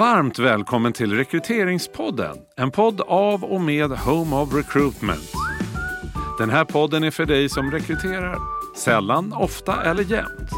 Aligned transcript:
Varmt 0.00 0.38
välkommen 0.38 0.92
till 0.92 1.16
Rekryteringspodden. 1.16 2.36
En 2.56 2.70
podd 2.70 3.00
av 3.00 3.44
och 3.44 3.60
med 3.60 3.90
Home 3.90 4.36
of 4.36 4.54
Recruitment. 4.54 5.32
Den 6.38 6.50
här 6.50 6.64
podden 6.64 7.04
är 7.04 7.10
för 7.10 7.26
dig 7.26 7.48
som 7.48 7.70
rekryterar. 7.70 8.38
Sällan, 8.76 9.32
ofta 9.32 9.82
eller 9.82 10.02
jämt. 10.02 10.50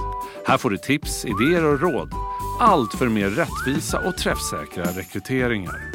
Här 0.46 0.58
får 0.58 0.70
du 0.70 0.78
tips, 0.78 1.24
idéer 1.24 1.64
och 1.64 1.80
råd. 1.80 2.12
Allt 2.60 2.94
för 2.94 3.08
mer 3.08 3.30
rättvisa 3.30 4.08
och 4.08 4.16
träffsäkra 4.16 4.84
rekryteringar. 4.84 5.92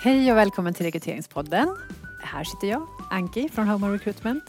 Hej 0.00 0.32
och 0.32 0.38
välkommen 0.38 0.74
till 0.74 0.84
Rekryteringspodden. 0.84 1.76
Här 2.22 2.44
sitter 2.44 2.68
jag, 2.68 2.86
Anki 3.10 3.48
från 3.48 3.68
Home 3.68 3.86
of 3.86 3.92
Recruitment. 3.92 4.44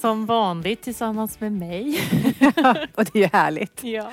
Som 0.00 0.26
vanligt 0.26 0.82
tillsammans 0.82 1.40
med 1.40 1.52
mig. 1.52 2.00
och 2.94 3.04
det 3.04 3.14
är 3.14 3.18
ju 3.18 3.26
härligt. 3.26 3.84
Ja. 3.84 4.12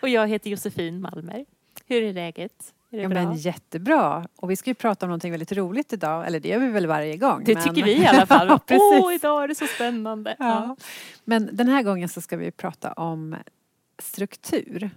Och 0.00 0.08
jag 0.08 0.28
heter 0.28 0.50
Josefin 0.50 1.00
Malmer. 1.00 1.44
Hur 1.86 2.02
är 2.02 2.12
läget? 2.12 2.74
Är 2.90 2.96
det 2.96 3.02
ja, 3.02 3.08
bra? 3.08 3.22
men 3.22 3.36
jättebra. 3.36 4.28
Och 4.36 4.50
vi 4.50 4.56
ska 4.56 4.70
ju 4.70 4.74
prata 4.74 5.06
om 5.06 5.08
någonting 5.08 5.30
väldigt 5.30 5.52
roligt 5.52 5.92
idag. 5.92 6.26
Eller 6.26 6.40
det 6.40 6.48
gör 6.48 6.58
vi 6.58 6.68
väl 6.68 6.86
varje 6.86 7.16
gång. 7.16 7.44
Det 7.44 7.54
men... 7.54 7.62
tycker 7.62 7.84
vi 7.84 7.92
i 8.02 8.06
alla 8.06 8.26
fall. 8.26 8.48
ja. 8.66 8.78
Åh, 8.78 9.14
idag 9.14 9.44
är 9.44 9.48
det 9.48 9.54
så 9.54 9.66
spännande. 9.66 10.36
Ja. 10.38 10.46
Ja. 10.46 10.76
Men 11.24 11.48
den 11.52 11.68
här 11.68 11.82
gången 11.82 12.08
så 12.08 12.20
ska 12.20 12.36
vi 12.36 12.50
prata 12.50 12.92
om 12.92 13.36
struktur. 13.98 14.90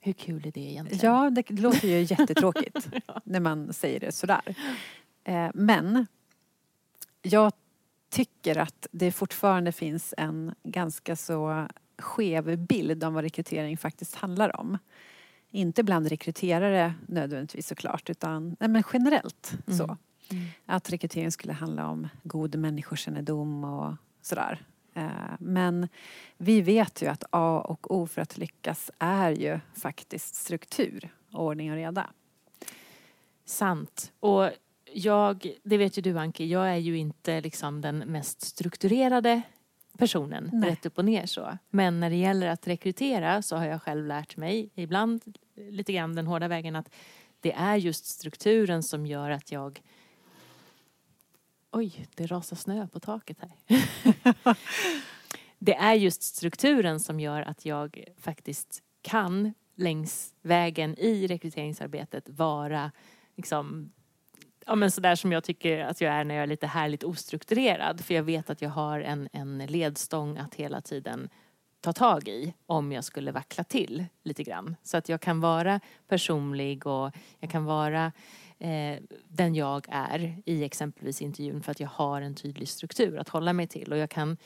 Hur 0.00 0.12
kul 0.12 0.46
är 0.46 0.52
det 0.52 0.60
egentligen? 0.60 1.14
Ja, 1.14 1.30
det, 1.30 1.50
låter 1.50 1.88
ju 1.88 2.02
jättetråkigt 2.02 2.88
när 3.24 3.40
man 3.40 3.72
säger 3.72 4.00
det 4.00 4.12
sådär. 4.12 4.54
Eh, 5.24 5.50
men 5.54 6.06
jag 7.22 7.52
tycker 8.12 8.58
att 8.58 8.86
det 8.92 9.12
fortfarande 9.12 9.72
finns 9.72 10.14
en 10.16 10.54
ganska 10.62 11.16
så 11.16 11.66
skev 11.98 12.58
bild 12.58 13.04
om 13.04 13.14
vad 13.14 13.24
rekrytering 13.24 13.76
faktiskt 13.78 14.14
handlar 14.14 14.60
om. 14.60 14.78
Inte 15.50 15.82
bland 15.82 16.06
rekryterare 16.06 16.94
nödvändigtvis 17.06 17.66
såklart 17.68 18.10
utan 18.10 18.56
nej, 18.60 18.68
men 18.68 18.82
generellt 18.92 19.54
Mm. 19.66 19.78
så. 19.78 19.84
Mm. 20.30 20.44
Att 20.66 20.90
rekrytering 20.90 21.32
skulle 21.32 21.52
handla 21.52 21.88
om 21.88 22.08
god 22.22 22.56
människokännedom 22.56 23.64
och 23.64 23.94
sådär. 24.22 24.62
Eh, 24.94 25.10
Men 25.38 25.88
vi 26.36 26.60
vet 26.62 27.02
ju 27.02 27.06
att 27.06 27.24
A 27.30 27.60
och 27.68 27.96
O 27.96 28.06
för 28.06 28.22
att 28.22 28.38
lyckas 28.38 28.90
är 28.98 29.30
ju 29.30 29.60
faktiskt 29.74 30.34
struktur, 30.34 31.08
ordning 31.32 31.70
och 31.70 31.76
reda. 31.76 32.10
Sant. 33.44 34.12
Och 34.20 34.50
jag, 34.94 35.52
det 35.62 35.76
vet 35.76 35.98
ju 35.98 36.02
du 36.02 36.18
Anki, 36.18 36.46
jag 36.46 36.70
är 36.70 36.76
ju 36.76 36.98
inte 36.98 37.40
liksom 37.40 37.80
den 37.80 37.98
mest 37.98 38.40
strukturerade 38.40 39.42
personen 39.98 40.50
Nej. 40.52 40.70
rätt 40.70 40.86
upp 40.86 40.98
och 40.98 41.04
ner 41.04 41.26
så. 41.26 41.58
Men 41.70 42.00
när 42.00 42.10
det 42.10 42.16
gäller 42.16 42.46
att 42.46 42.66
rekrytera 42.66 43.42
så 43.42 43.56
har 43.56 43.66
jag 43.66 43.82
själv 43.82 44.06
lärt 44.06 44.36
mig, 44.36 44.70
ibland 44.74 45.36
lite 45.54 45.92
grann 45.92 46.14
den 46.14 46.26
hårda 46.26 46.48
vägen, 46.48 46.76
att 46.76 46.90
det 47.40 47.52
är 47.52 47.76
just 47.76 48.06
strukturen 48.06 48.82
som 48.82 49.06
gör 49.06 49.30
att 49.30 49.52
jag 49.52 49.82
Oj, 51.74 52.06
det 52.14 52.26
rasar 52.26 52.56
snö 52.56 52.88
på 52.88 53.00
taket 53.00 53.38
här. 53.40 53.52
det 55.58 55.74
är 55.74 55.94
just 55.94 56.22
strukturen 56.22 57.00
som 57.00 57.20
gör 57.20 57.42
att 57.42 57.64
jag 57.64 58.04
faktiskt 58.18 58.82
kan 59.02 59.54
längs 59.74 60.34
vägen 60.42 60.98
i 60.98 61.26
rekryteringsarbetet 61.26 62.28
vara 62.28 62.92
liksom 63.36 63.92
ja, 64.66 64.74
men 64.74 64.90
sådär 64.90 65.14
som 65.14 65.32
jag 65.32 65.44
tycker 65.44 65.78
att 65.84 66.00
jag 66.00 66.12
är 66.14 66.24
när 66.24 66.34
jag 66.34 66.42
är 66.42 66.46
lite 66.46 66.66
härligt 66.66 67.04
ostrukturerad. 67.04 68.00
För 68.00 68.14
jag 68.14 68.22
vet 68.22 68.50
att 68.50 68.62
jag 68.62 68.70
har 68.70 69.00
en, 69.00 69.28
en 69.32 69.58
ledstång 69.58 70.38
att 70.38 70.54
hela 70.54 70.80
tiden 70.80 71.28
ta 71.80 71.92
tag 71.92 72.28
i 72.28 72.54
om 72.66 72.92
jag 72.92 73.04
skulle 73.04 73.32
vackla 73.32 73.64
till 73.64 74.04
lite 74.22 74.42
grann. 74.42 74.76
Så 74.82 74.96
att 74.96 75.08
jag 75.08 75.20
kan 75.20 75.40
vara 75.40 75.80
personlig 76.08 76.86
och 76.86 77.10
jag 77.38 77.50
kan 77.50 77.64
vara 77.64 78.12
eh, 78.58 78.98
den 79.28 79.54
jag 79.54 79.86
är 79.88 80.42
i 80.46 80.64
exempelvis 80.64 81.22
intervjun 81.22 81.62
för 81.62 81.70
att 81.70 81.80
jag 81.80 81.88
har 81.88 82.22
en 82.22 82.34
tydlig 82.34 82.68
struktur 82.68 83.18
att 83.18 83.28
hålla 83.28 83.52
mig 83.52 83.66
till. 83.66 83.92
Och 83.92 83.98
jag 83.98 84.10
kan, 84.10 84.36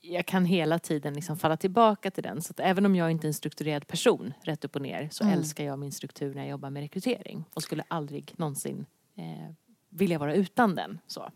jag 0.00 0.26
kan 0.26 0.44
hela 0.44 0.78
tiden 0.78 1.14
liksom 1.14 1.36
falla 1.36 1.56
tillbaka 1.56 2.10
till 2.10 2.22
den. 2.22 2.42
Så 2.42 2.50
att 2.50 2.60
även 2.60 2.86
om 2.86 2.96
jag 2.96 3.10
inte 3.10 3.26
är 3.26 3.28
en 3.28 3.34
strukturerad 3.34 3.86
person 3.86 4.32
rätt 4.42 4.64
upp 4.64 4.76
och 4.76 4.82
ner 4.82 5.08
så 5.12 5.24
Mm. 5.24 5.38
älskar 5.38 5.64
jag 5.64 5.78
min 5.78 5.92
struktur 5.92 6.34
när 6.34 6.42
jag 6.42 6.50
jobbar 6.50 6.70
med 6.70 6.80
rekrytering 6.82 7.44
och 7.54 7.62
skulle 7.62 7.84
aldrig 7.88 8.32
någonsin 8.36 8.86
eh, 9.16 9.52
vilja 9.90 10.18
vara 10.18 10.34
utan 10.34 10.74
den. 10.74 10.98
Så. 11.06 11.30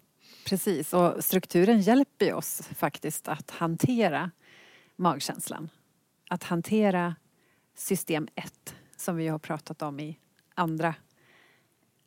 Precis, 0.47 0.93
och 0.95 1.25
strukturen 1.25 1.81
hjälper 1.81 2.35
oss 2.35 2.63
faktiskt 2.75 3.29
att 3.29 3.51
hantera 3.51 4.31
magkänslan. 4.97 5.69
Att 6.31 6.43
hantera 6.45 7.17
system 7.75 8.29
1 8.35 8.75
som 8.97 9.17
vi 9.17 9.29
har 9.29 9.39
pratat 9.39 9.83
om 9.83 10.01
i 10.01 10.19
andra 10.55 10.95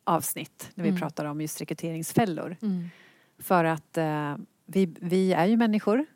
avsnitt 0.04 0.70
när 0.74 0.84
vi 0.84 0.88
Mm. 0.90 1.00
pratar 1.00 1.24
om 1.24 1.40
just 1.40 1.60
rekryteringsfällor. 1.60 2.56
För 3.38 3.64
att 3.64 3.96
eh, 3.98 4.36
vi, 4.66 4.94
vi 5.00 5.32
är 5.32 5.46
ju 5.46 5.56
människor. 5.56 6.06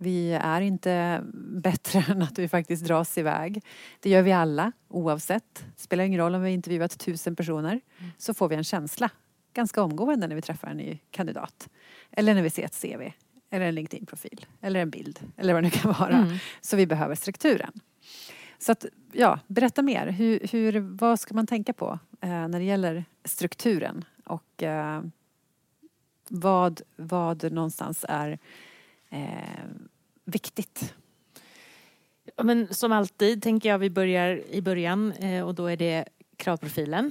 Vi 0.00 0.32
är 0.32 0.60
inte 0.60 1.22
bättre 1.62 2.04
än 2.08 2.22
att 2.22 2.38
vi 2.38 2.48
faktiskt 2.48 2.84
dras 2.84 3.18
iväg. 3.18 3.64
Det 4.00 4.10
gör 4.10 4.22
vi 4.22 4.32
alla 4.32 4.72
oavsett. 4.88 5.64
Spelar 5.76 6.04
ingen 6.04 6.20
roll 6.20 6.34
om 6.34 6.42
vi 6.42 6.50
intervjuat 6.50 6.98
tusen 6.98 7.36
personer 7.36 7.80
så 8.18 8.34
får 8.34 8.48
vi 8.48 8.56
en 8.56 8.64
känsla 8.64 9.10
ganska 9.54 9.82
omgående 9.82 10.26
när 10.26 10.34
vi 10.34 10.42
träffar 10.42 10.68
en 10.68 10.76
ny 10.76 10.98
kandidat. 11.10 11.68
Eller 12.10 12.34
när 12.34 12.42
vi 12.42 12.50
ser 12.50 12.64
ett 12.64 12.82
CV. 12.82 13.12
Eller 13.50 13.66
en 13.66 13.74
LinkedIn-profil. 13.74 14.46
Eller 14.60 14.80
en 14.80 14.90
bild. 14.90 15.20
Eller 15.36 15.54
vad 15.54 15.62
det 15.62 15.66
nu 15.66 15.70
kan 15.70 15.92
vara. 15.92 16.16
Mm. 16.16 16.36
Så 16.60 16.76
vi 16.76 16.86
behöver 16.86 17.14
strukturen. 17.14 17.72
Så 18.58 18.72
att, 18.72 18.86
ja, 19.12 19.40
berätta 19.46 19.82
mer. 19.82 20.06
Hur, 20.06 20.40
hur, 20.52 20.80
vad 20.80 21.20
ska 21.20 21.34
man 21.34 21.46
tänka 21.46 21.72
på 21.72 21.98
eh, 22.20 22.28
när 22.28 22.58
det 22.58 22.64
gäller 22.64 23.04
strukturen? 23.24 24.04
Och 24.24 24.62
eh, 24.62 25.02
vad, 26.28 26.80
vad 26.96 27.52
någonstans 27.52 28.04
är 28.08 28.38
eh, 29.10 29.64
viktigt? 30.24 30.94
Ja, 32.36 32.42
Men 32.44 32.74
som 32.74 32.92
alltid 32.92 33.42
tänker 33.42 33.68
jag 33.68 33.78
vi 33.78 33.90
börjar 33.90 34.42
i 34.50 34.62
början 34.62 35.12
eh, 35.12 35.46
och 35.46 35.54
då 35.54 35.66
är 35.66 35.76
det 35.76 36.04
kravprofilen. 36.36 37.10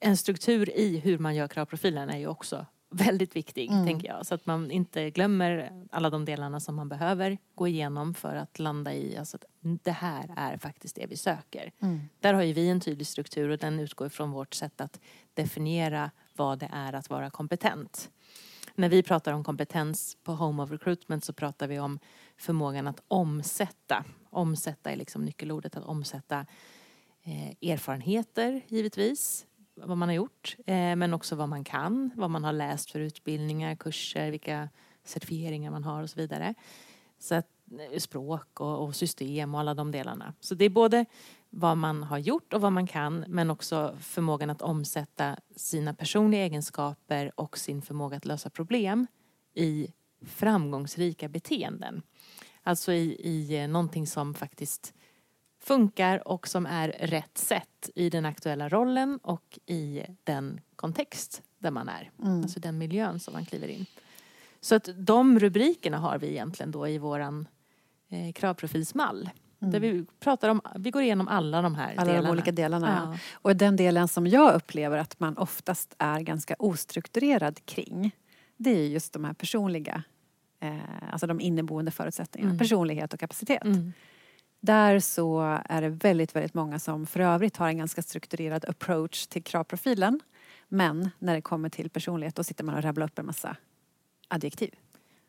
En 0.00 0.16
struktur 0.16 0.70
i 0.70 0.98
hur 0.98 1.18
man 1.18 1.34
gör 1.34 1.48
kravprofilen 1.48 2.10
är 2.10 2.18
ju 2.18 2.26
också 2.26 2.66
väldigt 2.92 3.36
viktig, 3.36 3.70
Mm. 3.70 3.86
tänker 3.86 4.08
jag. 4.08 4.26
Så 4.26 4.34
att 4.34 4.46
man 4.46 4.70
inte 4.70 5.10
glömmer 5.10 5.72
alla 5.90 6.10
de 6.10 6.24
delarna 6.24 6.60
som 6.60 6.74
man 6.74 6.88
behöver 6.88 7.38
gå 7.54 7.68
igenom 7.68 8.14
för 8.14 8.36
att 8.36 8.58
landa 8.58 8.94
i 8.94 9.16
alltså 9.16 9.36
att 9.36 9.44
det 9.60 9.90
här 9.90 10.34
är 10.36 10.56
faktiskt 10.56 10.96
det 10.96 11.06
vi 11.06 11.16
söker. 11.16 11.72
Där 12.20 12.34
har 12.34 12.42
ju 12.42 12.52
vi 12.52 12.68
en 12.68 12.80
tydlig 12.80 13.06
struktur 13.06 13.48
och 13.48 13.58
den 13.58 13.80
utgår 13.80 14.08
från 14.08 14.30
vårt 14.30 14.54
sätt 14.54 14.80
att 14.80 15.00
definiera 15.34 16.10
vad 16.36 16.58
det 16.58 16.68
är 16.72 16.92
att 16.92 17.10
vara 17.10 17.30
kompetent. 17.30 18.10
När 18.80 18.88
vi 18.88 19.02
pratar 19.02 19.32
om 19.32 19.44
kompetens 19.44 20.16
på 20.22 20.32
Home 20.32 20.62
of 20.62 20.70
Recruitment 20.70 21.24
så 21.24 21.32
pratar 21.32 21.68
vi 21.68 21.78
om 21.78 21.98
förmågan 22.36 22.86
att 22.86 23.02
omsätta. 23.08 24.04
Omsätta 24.30 24.90
är 24.90 24.96
liksom 24.96 25.24
nyckelordet, 25.24 25.76
att 25.76 25.84
omsätta 25.84 26.46
eh, 27.22 27.70
erfarenheter 27.70 28.60
givetvis, 28.68 29.46
vad 29.74 29.96
man 29.96 30.08
har 30.08 30.16
gjort, 30.16 30.56
eh, 30.66 30.96
men 30.96 31.14
också 31.14 31.36
vad 31.36 31.48
man 31.48 31.64
kan, 31.64 32.10
vad 32.16 32.30
man 32.30 32.44
har 32.44 32.52
läst 32.52 32.90
för 32.90 33.00
utbildningar, 33.00 33.74
kurser, 33.74 34.30
vilka 34.30 34.68
certifieringar 35.04 35.70
man 35.70 35.84
har 35.84 36.02
och 36.02 36.10
så 36.10 36.20
vidare. 36.20 36.54
Så 37.18 37.34
att, 37.34 37.48
eh, 37.92 37.98
språk 37.98 38.60
och, 38.60 38.84
och 38.84 38.96
system 38.96 39.54
och 39.54 39.60
alla 39.60 39.74
de 39.74 39.90
delarna. 39.90 40.34
Så 40.40 40.54
det 40.54 40.64
är 40.64 40.70
både 40.70 41.06
vad 41.50 41.76
man 41.76 42.02
har 42.02 42.18
gjort 42.18 42.52
och 42.52 42.60
vad 42.60 42.72
man 42.72 42.86
kan 42.86 43.24
men 43.28 43.50
också 43.50 43.96
förmågan 44.00 44.50
att 44.50 44.62
omsätta 44.62 45.36
sina 45.56 45.94
personliga 45.94 46.42
egenskaper 46.42 47.32
och 47.34 47.58
sin 47.58 47.82
förmåga 47.82 48.16
att 48.16 48.24
lösa 48.24 48.50
problem 48.50 49.06
i 49.54 49.92
framgångsrika 50.22 51.28
beteenden. 51.28 52.02
Alltså 52.62 52.92
i, 52.92 53.20
i 53.20 53.62
eh, 53.62 53.68
någonting 53.68 54.06
som 54.06 54.34
faktiskt 54.34 54.94
funkar 55.60 56.28
och 56.28 56.48
som 56.48 56.66
är 56.66 56.88
rätt 56.88 57.38
sätt 57.38 57.90
i 57.94 58.10
den 58.10 58.24
aktuella 58.24 58.68
rollen 58.68 59.18
och 59.22 59.58
i 59.66 60.02
den 60.24 60.60
kontext 60.76 61.42
där 61.58 61.70
man 61.70 61.88
är. 61.88 62.10
Mm. 62.22 62.42
Alltså 62.42 62.60
den 62.60 62.78
miljön 62.78 63.20
som 63.20 63.32
man 63.32 63.46
kliver 63.46 63.68
in. 63.68 63.86
Så 64.60 64.74
att 64.74 64.88
de 64.96 65.38
rubrikerna 65.38 65.98
har 65.98 66.18
vi 66.18 66.28
egentligen 66.28 66.70
då 66.70 66.88
i 66.88 66.98
våran 66.98 67.48
eh, 68.08 68.32
kravprofilsmall. 68.32 69.30
Där 69.60 69.80
vi 69.80 70.04
pratar 70.20 70.48
om, 70.48 70.60
vi 70.76 70.90
går 70.90 71.02
igenom 71.02 71.28
alla 71.28 71.62
de 71.62 71.74
här 71.74 71.92
Mm. 71.92 71.98
Alla 71.98 72.12
delarna. 72.12 72.28
de 72.28 72.32
olika 72.32 72.52
delarna. 72.52 73.10
Ja. 73.12 73.18
Och 73.32 73.56
den 73.56 73.76
delen 73.76 74.08
som 74.08 74.26
jag 74.26 74.54
upplever 74.54 74.98
att 74.98 75.20
man 75.20 75.36
oftast 75.36 75.94
är 75.98 76.20
ganska 76.20 76.54
ostrukturerad 76.58 77.64
kring 77.64 78.12
det 78.56 78.70
är 78.70 78.88
just 78.88 79.12
de 79.12 79.24
här 79.24 79.32
personliga, 79.32 80.02
eh, 80.60 80.76
alltså 81.12 81.26
de 81.26 81.40
inneboende 81.40 81.90
förutsättningarna. 81.90 82.50
Mm. 82.50 82.58
Personlighet 82.58 83.14
och 83.14 83.20
kapacitet. 83.20 83.64
Mm. 83.64 83.92
Där 84.60 85.00
så 85.00 85.60
är 85.64 85.82
det 85.82 85.88
väldigt, 85.88 86.36
väldigt 86.36 86.54
många 86.54 86.78
som 86.78 87.06
för 87.06 87.20
övrigt 87.20 87.56
har 87.56 87.68
en 87.68 87.78
ganska 87.78 88.02
strukturerad 88.02 88.64
approach 88.64 89.26
till 89.26 89.42
kravprofilen. 89.42 90.20
Men 90.68 91.10
när 91.18 91.34
det 91.34 91.40
kommer 91.40 91.68
till 91.68 91.90
personlighet 91.90 92.34
då 92.36 92.44
sitter 92.44 92.64
man 92.64 92.74
och 92.74 92.82
rabblar 92.82 93.06
upp 93.06 93.18
en 93.18 93.26
massa 93.26 93.56
adjektiv. 94.28 94.74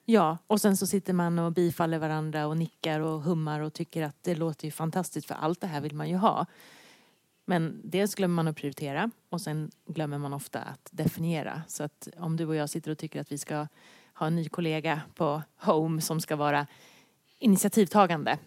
Ja, 0.05 0.37
och 0.47 0.61
sen 0.61 0.77
så 0.77 0.87
sitter 0.87 1.13
man 1.13 1.39
och 1.39 1.51
bifaller 1.51 1.99
varandra 1.99 2.47
och 2.47 2.57
nickar 2.57 2.99
och 2.99 3.21
hummar 3.21 3.59
och 3.59 3.73
tycker 3.73 4.03
att 4.03 4.15
det 4.21 4.35
låter 4.35 4.65
ju 4.65 4.71
fantastiskt 4.71 5.27
för 5.27 5.35
allt 5.35 5.61
det 5.61 5.67
här 5.67 5.81
vill 5.81 5.95
man 5.95 6.09
ju 6.09 6.15
ha. 6.15 6.45
Men 7.45 7.81
dels 7.83 8.15
glömmer 8.15 8.35
man 8.35 8.47
att 8.47 8.55
prioritera 8.55 9.11
och 9.29 9.41
sen 9.41 9.71
glömmer 9.87 10.17
man 10.17 10.33
ofta 10.33 10.59
att 10.59 10.89
definiera. 10.91 11.61
Så 11.67 11.83
att 11.83 12.07
om 12.17 12.37
du 12.37 12.45
och 12.45 12.55
jag 12.55 12.69
sitter 12.69 12.91
och 12.91 12.97
tycker 12.97 13.21
att 13.21 13.31
vi 13.31 13.37
ska 13.37 13.67
ha 14.13 14.27
en 14.27 14.35
ny 14.35 14.49
kollega 14.49 15.01
på 15.15 15.41
Home 15.57 16.01
som 16.01 16.21
ska 16.21 16.35
vara 16.35 16.67
initiativtagande 17.39 18.37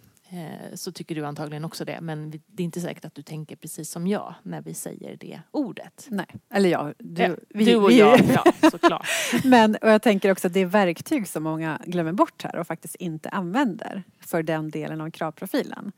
så 0.75 0.92
tycker 0.92 1.14
du 1.14 1.26
antagligen 1.26 1.64
också 1.64 1.84
det. 1.84 2.00
Men 2.00 2.31
det 2.31 2.62
är 2.62 2.64
inte 2.64 2.81
säkert 2.81 3.04
att 3.04 3.14
du 3.14 3.22
tänker 3.22 3.56
precis 3.56 3.90
som 3.90 4.06
jag 4.06 4.34
när 4.42 4.62
vi 4.62 4.75
säger 4.75 5.16
det 5.16 5.40
ordet. 5.50 6.06
Nej, 6.10 6.26
eller 6.50 6.70
ja, 6.70 6.92
du, 6.98 7.22
ja, 7.22 7.36
vi, 7.48 7.64
du 7.64 7.76
och 7.76 7.90
vi, 7.90 7.98
jag, 7.98 8.20
ja, 8.34 8.70
såklart. 8.70 9.06
men 9.44 9.76
och 9.76 9.90
jag 9.90 10.02
tänker 10.02 10.32
också 10.32 10.46
att 10.46 10.54
det 10.54 10.60
är 10.60 10.66
verktyg 10.66 11.28
som 11.28 11.42
många 11.42 11.81
glömmer 11.86 12.12
bort 12.12 12.42
här 12.42 12.56
och 12.56 12.66
faktiskt 12.66 12.94
inte 12.94 13.28
använder 13.28 14.02
för 14.20 14.42
den 14.42 14.70
delen 14.70 15.00
av 15.00 15.10
kravprofilen. 15.10 15.92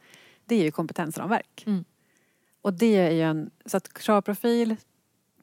Det 0.44 0.54
är 0.54 0.62
ju 0.62 0.70
kompetensramverk. 0.70 1.64
Mm. 1.66 1.84
Och 2.62 2.74
det 2.74 2.96
är 2.96 3.10
ju 3.10 3.22
en, 3.22 3.50
så 3.66 3.76
att 3.76 3.92
kravprofil 3.92 4.76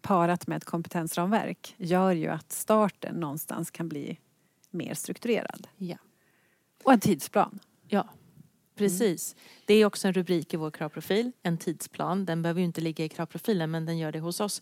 parat 0.01 0.47
med 0.47 0.57
ett 0.57 0.65
kompetensramverk 0.65 1.75
gör 1.77 2.11
ju 2.11 2.27
att 2.27 2.51
starten 2.51 3.15
någonstans 3.15 3.71
kan 3.71 3.89
bli 3.89 4.19
mer 4.71 4.93
strukturerad. 4.93 5.67
Ja. 5.77 5.97
Och 6.83 6.93
en 6.93 6.99
tidsplan. 6.99 7.59
Ja. 7.87 8.07
Mm. 8.75 8.89
Precis. 8.89 9.35
Det 9.65 9.73
är 9.73 9.85
också 9.85 10.07
en 10.07 10.13
rubrik 10.13 10.53
i 10.53 10.57
vår 10.57 10.71
kravprofil, 10.71 11.31
en 11.43 11.57
tidsplan. 11.57 12.25
Den 12.25 12.41
behöver 12.41 12.59
ju 12.59 12.65
inte 12.65 12.81
ligga 12.81 13.05
i 13.05 13.09
kravprofilen 13.09 13.71
men 13.71 13.85
den 13.85 13.97
gör 13.97 14.11
det 14.11 14.19
hos 14.19 14.39
oss. 14.39 14.61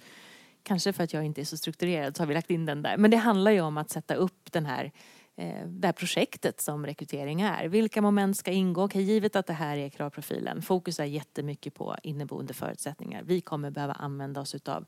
Kanske 0.63 0.94
för 0.94 1.04
att 1.04 1.13
jag 1.13 1.25
inte 1.25 1.42
är 1.42 1.46
så 1.46 1.58
strukturerad 1.58 2.18
så 2.18 2.24
har 2.24 2.28
vi 2.28 2.34
lagt 2.34 2.50
in 2.50 2.66
den 2.66 2.81
där. 2.81 2.98
Men 2.98 3.12
det 3.12 3.18
handlar 3.18 3.52
ju 3.52 3.62
om 3.62 3.78
att 3.78 3.90
sätta 3.90 4.16
upp 4.16 4.52
den 4.52 4.66
här, 4.66 4.92
eh, 5.36 5.68
det 5.68 5.88
här 5.88 5.94
projektet 5.94 6.62
som 6.62 6.86
rekrytering 6.86 7.42
är. 7.42 7.68
Vilka 7.68 8.02
moment 8.02 8.38
ska 8.38 8.52
ingå? 8.52 8.84
Okej, 8.84 9.02
givet 9.02 9.36
att 9.36 9.48
det 9.48 9.54
här 9.54 9.78
är 9.78 9.90
kravprofilen. 9.90 10.62
Fokus 10.62 11.00
är 11.00 11.06
jättemycket 11.06 11.74
på 11.74 11.96
inneboende 12.04 12.54
förutsättningar. 12.54 13.24
Vi 13.24 13.42
kommer 13.42 13.72
behöva 13.72 13.94
använda 13.94 14.42
oss 14.42 14.56
utav 14.56 14.86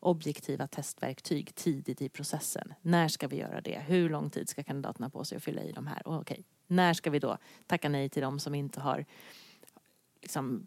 objektiva 0.00 0.66
testverktyg 0.66 1.54
tidigt 1.54 2.02
i 2.02 2.08
processen. 2.08 2.74
När 2.82 3.08
ska 3.08 3.28
vi 3.28 3.36
göra 3.36 3.60
det? 3.60 3.78
Hur 3.78 4.10
lång 4.10 4.30
tid 4.30 4.48
ska 4.48 4.62
kandidaterna 4.62 5.10
på 5.10 5.24
sig 5.24 5.36
att 5.36 5.44
fylla 5.44 5.62
i 5.62 5.72
de 5.72 5.86
här? 5.86 6.08
Och 6.08 6.14
okej, 6.14 6.44
när 6.66 6.94
ska 6.94 7.10
vi 7.10 7.18
då 7.18 7.38
tacka 7.66 7.88
nej 7.88 8.08
till 8.08 8.22
de 8.22 8.40
som 8.40 8.54
inte 8.54 8.80
har 8.80 9.04
liksom, 10.22 10.66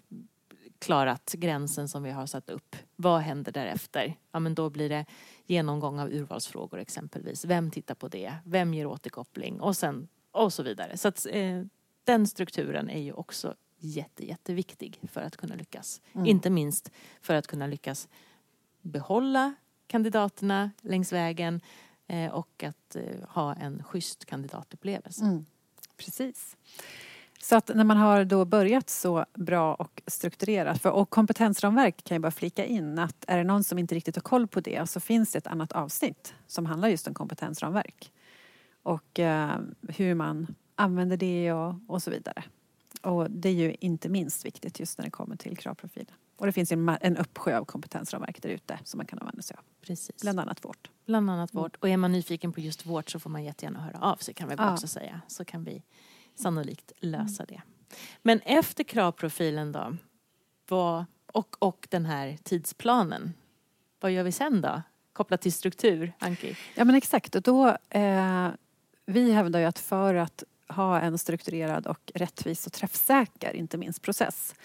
klarat 0.79 1.33
gränsen 1.37 1.89
som 1.89 2.03
vi 2.03 2.11
har 2.11 2.25
satt 2.25 2.49
upp? 2.49 2.75
Vad 2.95 3.21
händer 3.21 3.51
därefter? 3.51 4.15
Ja, 4.31 4.39
men 4.39 4.55
då 4.55 4.69
blir 4.69 4.89
det 4.89 5.05
genomgång 5.45 5.99
av 5.99 6.09
urvalsfrågor 6.09 6.79
exempelvis. 6.79 7.45
Vem 7.45 7.71
tittar 7.71 7.95
på 7.95 8.07
det? 8.07 8.33
Vem 8.45 8.73
ger 8.73 8.85
återkoppling? 8.85 9.61
Och 9.61 9.77
sen 9.77 10.07
och 10.31 10.53
så 10.53 10.63
vidare. 10.63 10.97
Så 10.97 11.07
att, 11.07 11.27
eh, 11.29 11.63
den 12.03 12.27
strukturen 12.27 12.89
är 12.89 13.01
ju 13.01 13.13
också 13.13 13.55
jätte, 13.77 14.25
jätteviktig 14.25 14.99
för 15.11 15.21
att 15.21 15.37
kunna 15.37 15.55
lyckas. 15.55 16.01
Mm. 16.13 16.27
Inte 16.27 16.49
minst 16.49 16.91
för 17.21 17.35
att 17.35 17.47
kunna 17.47 17.67
lyckas 17.67 18.09
behålla 18.83 19.53
kandidaterna 19.87 20.71
längs 20.81 21.13
vägen 21.13 21.61
eh, 22.07 22.31
och 22.31 22.63
att 22.63 22.95
eh, 22.95 23.29
ha 23.29 23.53
en 23.53 23.83
schysst 23.83 24.25
kandidatupplevelse. 24.25 25.23
Mm. 25.23 25.45
Precis. 25.97 26.57
Så 27.41 27.55
att 27.55 27.71
när 27.75 27.83
man 27.83 27.97
har 27.97 28.25
då 28.25 28.45
börjat 28.45 28.89
så 28.89 29.25
bra 29.33 29.75
och 29.75 30.01
strukturerat, 30.07 30.81
för, 30.81 30.89
och 30.89 31.09
kompetensramverk 31.09 32.03
kan 32.03 32.15
jag 32.15 32.21
bara 32.21 32.31
flika 32.31 32.65
in 32.65 32.99
att 32.99 33.25
är 33.27 33.37
det 33.37 33.43
någon 33.43 33.63
som 33.63 33.79
inte 33.79 33.95
riktigt 33.95 34.15
har 34.15 34.21
koll 34.21 34.47
på 34.47 34.59
det 34.59 34.89
så 34.89 34.99
finns 34.99 35.31
det 35.31 35.37
ett 35.37 35.47
annat 35.47 35.71
avsnitt 35.71 36.33
som 36.47 36.65
handlar 36.65 36.89
just 36.89 37.07
om 37.07 37.13
kompetensramverk. 37.13 38.11
Och 38.83 39.19
eh, 39.19 39.59
hur 39.87 40.15
man 40.15 40.55
använder 40.75 41.17
det 41.17 41.53
och, 41.53 41.75
och 41.87 42.03
så 42.03 42.11
vidare. 42.11 42.43
Och 43.01 43.31
det 43.31 43.49
är 43.49 43.53
ju 43.53 43.75
inte 43.79 44.09
minst 44.09 44.45
viktigt 44.45 44.79
just 44.79 44.97
när 44.97 45.05
det 45.05 45.11
kommer 45.11 45.35
till 45.35 45.57
kravprofilen. 45.57 46.15
Och 46.43 46.47
det 46.47 46.53
finns 46.53 46.71
en, 46.71 46.97
en 47.01 47.17
uppsjö 47.17 47.57
av 47.57 47.65
kompetensramverk 47.65 48.41
där 48.41 48.49
ute 48.49 48.79
som 48.83 48.97
man 48.97 49.05
kan 49.05 49.19
använda 49.19 49.41
sig 49.41 49.57
av. 49.57 49.63
Precis. 49.81 50.21
Bland 50.21 50.39
annat 50.39 50.65
vårt. 50.65 50.89
Bland 51.05 51.29
annat 51.29 51.53
vårt. 51.53 51.75
Och 51.75 51.89
är 51.89 51.97
man 51.97 52.11
nyfiken 52.11 52.53
på 52.53 52.59
just 52.59 52.85
vårt 52.85 53.09
så 53.09 53.19
får 53.19 53.29
man 53.29 53.43
jättegärna 53.43 53.81
höra 53.81 53.99
av 53.99 54.15
sig 54.15 54.33
kan 54.33 54.49
vi 54.49 54.55
ja. 54.57 54.73
också 54.73 54.87
säga. 54.87 55.21
Så 55.27 55.45
kan 55.45 55.63
vi 55.63 55.83
sannolikt 56.35 56.91
lösa 56.99 57.45
det. 57.45 57.61
Men 58.21 58.39
efter 58.39 58.83
kravprofilen 58.83 59.71
då? 59.71 59.97
Vad, 60.67 61.05
och, 61.25 61.55
och 61.59 61.87
den 61.89 62.05
här 62.05 62.37
tidsplanen. 62.43 63.33
Vad 63.99 64.11
gör 64.11 64.23
vi 64.23 64.31
sen 64.31 64.61
då? 64.61 64.81
Kopplat 65.13 65.41
till 65.41 65.53
struktur, 65.53 66.13
Anki? 66.19 66.57
Ja 66.75 66.85
men 66.85 66.95
exakt. 66.95 67.35
Och 67.35 67.41
då, 67.41 67.77
eh, 67.89 68.47
vi 69.05 69.31
hävdar 69.31 69.59
ju 69.59 69.65
att 69.65 69.79
för 69.79 70.15
att 70.15 70.43
ha 70.67 70.99
en 70.99 71.17
strukturerad 71.17 71.87
och 71.87 72.11
rättvis 72.15 72.67
och 72.67 72.73
träffsäker, 72.73 73.53
inte 73.53 73.77
minst, 73.77 74.01
process 74.01 74.55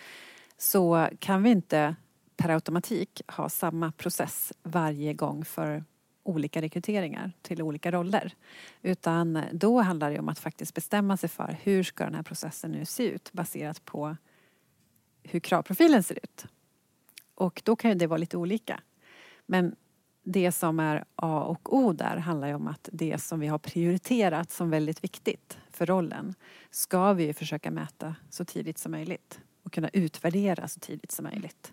så 0.59 1.09
kan 1.19 1.43
vi 1.43 1.51
inte 1.51 1.97
per 2.37 2.49
automatik 2.49 3.23
ha 3.29 3.49
samma 3.49 3.93
process 3.93 4.53
varje 4.63 5.15
gång 5.15 5.45
för 5.45 5.85
olika 6.23 6.63
rekryteringar 6.63 7.33
till 7.43 7.63
olika 7.63 7.93
roller. 7.93 8.35
Utan 8.83 9.43
då 9.53 9.81
handlar 9.81 10.11
det 10.11 10.19
om 10.19 10.29
att 10.29 10.39
faktiskt 10.39 10.75
bestämma 10.75 11.17
sig 11.17 11.29
för 11.29 11.57
hur 11.63 11.83
ska 11.83 12.05
den 12.05 12.15
här 12.15 12.23
processen 12.23 12.73
nu 12.73 12.85
se 12.85 13.09
ut 13.09 13.33
baserat 13.33 13.85
på 13.85 14.17
hur 15.23 15.41
kravprofilen 15.41 16.03
ser 16.03 16.19
ut. 16.23 16.47
Och 17.35 17.63
då 17.65 17.77
kan 17.77 17.91
ju 17.91 17.95
det 17.95 18.07
vara 18.07 18.19
lite 18.19 18.37
olika. 18.37 18.81
Men 19.47 19.77
det 20.23 20.53
som 20.53 20.81
är 20.81 21.05
A 21.17 21.43
och 21.43 21.77
O 21.77 21.93
där 21.93 22.17
handlar 22.17 22.49
ju 22.49 22.55
om 22.55 22.69
att 22.69 22.89
det 22.93 23.19
som 23.19 23.41
vi 23.41 23.47
har 23.47 23.59
prioriterat 23.59 24.51
som 24.51 24.71
väldigt 24.71 25.05
viktigt 25.05 25.59
för 25.71 25.87
rollen 25.87 26.35
ska 26.71 27.13
vi 27.13 27.33
försöka 27.33 27.71
mäta 27.71 28.15
så 28.31 28.45
tidigt 28.45 28.79
som 28.79 28.93
möjligt 28.93 29.41
och 29.69 29.73
kunna 29.73 29.89
utvärdera 29.93 30.69
så 30.69 30.81
tidigt 30.81 31.13
som 31.13 31.25
möjligt. 31.25 31.73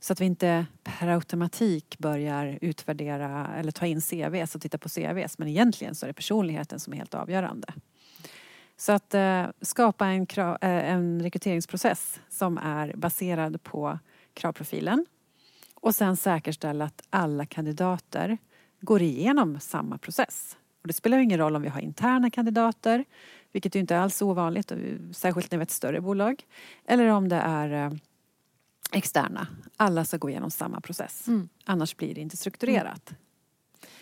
Så 0.00 0.12
att 0.12 0.20
vi 0.20 0.24
inte 0.24 0.66
per 0.82 1.08
automatik 1.08 1.98
börjar 1.98 2.58
utvärdera 2.60 3.46
eller 3.56 3.72
ta 3.72 3.86
in 3.86 4.00
CVs 4.00 4.54
och 4.54 4.60
titta 4.60 4.78
på 4.78 4.88
CVs 4.88 5.38
men 5.38 5.48
egentligen 5.48 5.94
så 5.94 6.06
är 6.06 6.08
det 6.08 6.14
personligheten 6.14 6.80
som 6.80 6.92
är 6.92 6.96
helt 6.96 7.14
avgörande. 7.14 7.72
Så 8.76 8.92
att 8.92 9.14
eh, 9.14 9.46
skapa 9.60 10.06
en, 10.06 10.26
krav, 10.26 10.58
eh, 10.60 10.90
en 10.90 11.22
rekryteringsprocess 11.22 12.20
som 12.28 12.58
är 12.58 12.92
baserad 12.96 13.62
på 13.62 13.98
kravprofilen 14.34 15.06
och 15.74 15.94
sen 15.94 16.16
säkerställa 16.16 16.84
att 16.84 17.02
alla 17.10 17.46
kandidater 17.46 18.38
går 18.80 19.02
igenom 19.02 19.60
samma 19.60 19.98
process. 19.98 20.56
Och 20.82 20.88
det 20.88 20.92
spelar 20.92 21.18
ingen 21.18 21.38
roll 21.38 21.56
om 21.56 21.62
vi 21.62 21.68
har 21.68 21.80
interna 21.80 22.30
kandidater 22.30 23.04
vilket 23.52 23.74
ju 23.74 23.80
inte 23.80 23.98
alls 23.98 24.22
är 24.22 24.26
ovanligt, 24.26 24.72
särskilt 25.12 25.50
när 25.50 25.58
vi 25.58 25.62
är 25.62 25.66
ett 25.66 25.70
större 25.70 26.00
bolag. 26.00 26.46
Eller 26.84 27.06
om 27.06 27.28
det 27.28 27.36
är 27.36 27.86
eh, 27.86 27.92
externa. 28.92 29.46
Alla 29.76 30.04
ska 30.04 30.16
gå 30.16 30.30
igenom 30.30 30.50
samma 30.50 30.80
process. 30.80 31.28
Mm. 31.28 31.48
Annars 31.64 31.96
blir 31.96 32.14
det 32.14 32.20
inte 32.20 32.36
strukturerat. 32.36 33.10
Mm. 33.10 33.20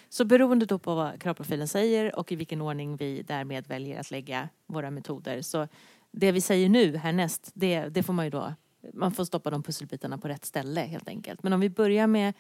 Så 0.09 0.25
beroende 0.25 0.67
då 0.67 0.79
på 0.79 0.95
vad 0.95 1.23
kravprofilen 1.23 1.69
säger 1.69 2.19
och 2.19 2.33
i 2.33 2.37
vilken 2.37 2.61
ordning 2.61 2.97
vi 2.97 3.23
därmed 3.23 3.67
väljer 3.67 4.01
att 4.01 4.11
lägga 4.11 4.49
våra 4.67 4.91
metoder. 4.91 5.43
Så 5.43 5.69
det 6.11 6.33
vi 6.33 6.41
säger 6.41 6.69
nu 6.69 6.97
härnäst, 6.97 7.51
det, 7.55 7.81
det 7.89 8.03
får 8.03 8.13
man 8.13 8.25
ju 8.25 8.31
då, 8.31 8.55
man 8.95 9.13
får 9.13 9.25
stoppa 9.25 9.51
de 9.51 9.63
pusselbitarna 9.63 10.19
på 10.19 10.29
rätt 10.29 10.45
ställe 10.45 10.81
helt 10.81 11.09
enkelt. 11.09 11.43
Men 11.43 11.53
om 11.53 11.61
vi 11.61 11.71
börjar 11.71 12.07
med 12.07 12.35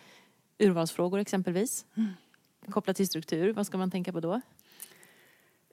urvalsfrågor 0.58 1.18
exempelvis, 1.18 1.86
mm. 1.94 2.10
kopplat 2.70 2.96
till 2.96 3.06
struktur, 3.06 3.52
vad 3.52 3.66
ska 3.66 3.78
man 3.78 3.90
tänka 3.90 4.12
på 4.12 4.20
då? 4.20 4.40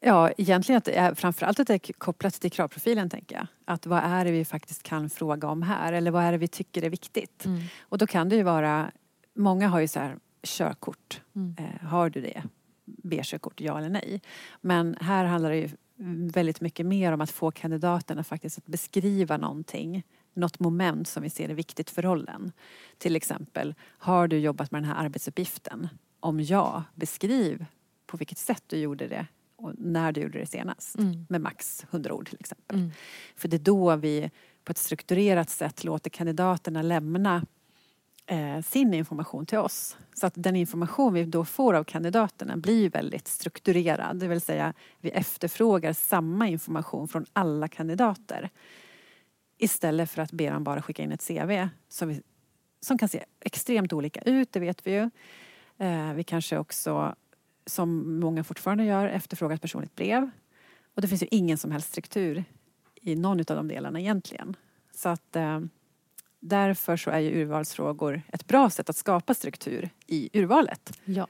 Ja, 0.07 0.31
egentligen 0.37 0.77
att 0.77 0.85
det 0.85 0.97
är, 0.97 1.13
framförallt 1.15 1.59
att 1.59 1.67
det 1.67 1.73
är 1.73 1.93
kopplat 1.93 2.33
till 2.33 2.51
kravprofilen 2.51 3.09
tänker 3.09 3.35
jag. 3.35 3.47
Att 3.65 3.85
vad 3.85 4.03
är 4.03 4.25
det 4.25 4.31
vi 4.31 4.45
faktiskt 4.45 4.83
kan 4.83 5.09
fråga 5.09 5.47
om 5.47 5.61
här 5.61 5.93
eller 5.93 6.11
vad 6.11 6.23
är 6.23 6.31
det 6.31 6.37
vi 6.37 6.47
tycker 6.47 6.83
är 6.83 6.89
viktigt? 6.89 7.45
Mm. 7.45 7.61
Och 7.81 7.97
då 7.97 8.07
kan 8.07 8.29
det 8.29 8.35
ju 8.35 8.43
vara, 8.43 8.91
många 9.35 9.67
har 9.67 9.79
ju 9.79 9.87
så 9.87 9.99
här 9.99 10.17
körkort. 10.43 11.21
Mm. 11.35 11.55
Eh, 11.59 11.87
har 11.87 12.09
du 12.09 12.21
det? 12.21 12.43
B-körkort, 12.85 13.61
ja 13.61 13.77
eller 13.77 13.89
nej? 13.89 14.21
Men 14.61 14.97
här 15.01 15.25
handlar 15.25 15.49
det 15.49 15.57
ju 15.57 15.69
väldigt 16.31 16.61
mycket 16.61 16.85
mer 16.85 17.11
om 17.11 17.21
att 17.21 17.31
få 17.31 17.51
kandidaterna 17.51 18.23
faktiskt 18.23 18.57
att 18.57 18.65
beskriva 18.65 19.37
någonting 19.37 20.03
något 20.33 20.59
moment 20.59 21.07
som 21.07 21.23
vi 21.23 21.29
ser 21.29 21.49
är 21.49 21.53
viktigt 21.53 21.89
för 21.89 22.01
rollen. 22.01 22.51
Till 22.97 23.15
exempel, 23.15 23.75
har 23.81 24.27
du 24.27 24.37
jobbat 24.37 24.71
med 24.71 24.81
den 24.81 24.89
här 24.89 25.05
arbetsuppgiften? 25.05 25.87
Om 26.19 26.39
ja, 26.39 26.83
beskriv 26.93 27.65
på 28.05 28.17
vilket 28.17 28.37
sätt 28.37 28.63
du 28.67 28.77
gjorde 28.77 29.07
det 29.07 29.27
när 29.77 30.11
du 30.11 30.21
gjorde 30.21 30.39
det 30.39 30.45
senast. 30.45 30.97
Mm. 30.97 31.25
Med 31.29 31.41
max 31.41 31.85
100 31.91 32.13
ord 32.13 32.29
till 32.29 32.37
exempel. 32.39 32.77
Mm. 32.77 32.91
För 33.35 33.47
det 33.47 33.57
är 33.57 33.59
då 33.59 33.95
vi 33.95 34.31
på 34.63 34.71
ett 34.71 34.77
strukturerat 34.77 35.49
sätt 35.49 35.83
låter 35.83 36.09
kandidaterna 36.09 36.81
lämna 36.81 37.45
eh, 38.25 38.61
sin 38.61 38.93
information 38.93 39.45
till 39.45 39.57
oss. 39.57 39.97
Så 40.13 40.27
att 40.27 40.33
den 40.35 40.55
information 40.55 41.13
vi 41.13 41.23
då 41.23 41.45
får 41.45 41.73
av 41.73 41.83
kandidaterna 41.83 42.57
blir 42.57 42.89
väldigt 42.89 43.27
strukturerad. 43.27 44.19
Det 44.19 44.27
vill 44.27 44.41
säga 44.41 44.73
vi 44.99 45.09
efterfrågar 45.09 45.93
samma 45.93 46.47
information 46.47 47.07
från 47.07 47.25
alla 47.33 47.67
kandidater. 47.67 48.49
Istället 49.57 50.11
för 50.11 50.21
att 50.21 50.31
be 50.31 50.49
dem 50.49 50.63
bara 50.63 50.81
skicka 50.81 51.03
in 51.03 51.11
ett 51.11 51.27
CV 51.27 51.67
som, 51.89 52.07
vi, 52.07 52.21
som 52.79 52.97
kan 52.97 53.09
se 53.09 53.25
extremt 53.39 53.93
olika 53.93 54.21
ut, 54.21 54.51
det 54.51 54.59
vet 54.59 54.87
vi 54.87 54.91
ju. 54.91 55.09
Eh, 55.77 56.13
vi 56.13 56.23
kanske 56.23 56.57
också 56.57 57.15
som 57.65 58.19
många 58.19 58.43
fortfarande 58.43 58.83
gör, 58.83 59.07
efterfrågar 59.07 59.55
ett 59.55 59.61
personligt 59.61 59.95
brev. 59.95 60.29
Och 60.95 61.01
det 61.01 61.07
finns 61.07 61.23
ju 61.23 61.27
ingen 61.31 61.57
som 61.57 61.71
helst 61.71 61.87
struktur 61.87 62.43
i 63.01 63.15
någon 63.15 63.39
av 63.39 63.45
de 63.45 63.67
delarna 63.67 63.99
egentligen. 63.99 64.55
Så 64.91 65.09
att 65.09 65.35
eh, 65.35 65.59
därför 66.39 66.97
så 66.97 67.11
är 67.11 67.19
ju 67.19 67.41
urvalsfrågor 67.41 68.21
ett 68.27 68.47
bra 68.47 68.69
sätt 68.69 68.89
att 68.89 68.97
skapa 68.97 69.33
struktur 69.33 69.89
i 70.07 70.39
urvalet. 70.39 70.99
Ja. 71.05 71.27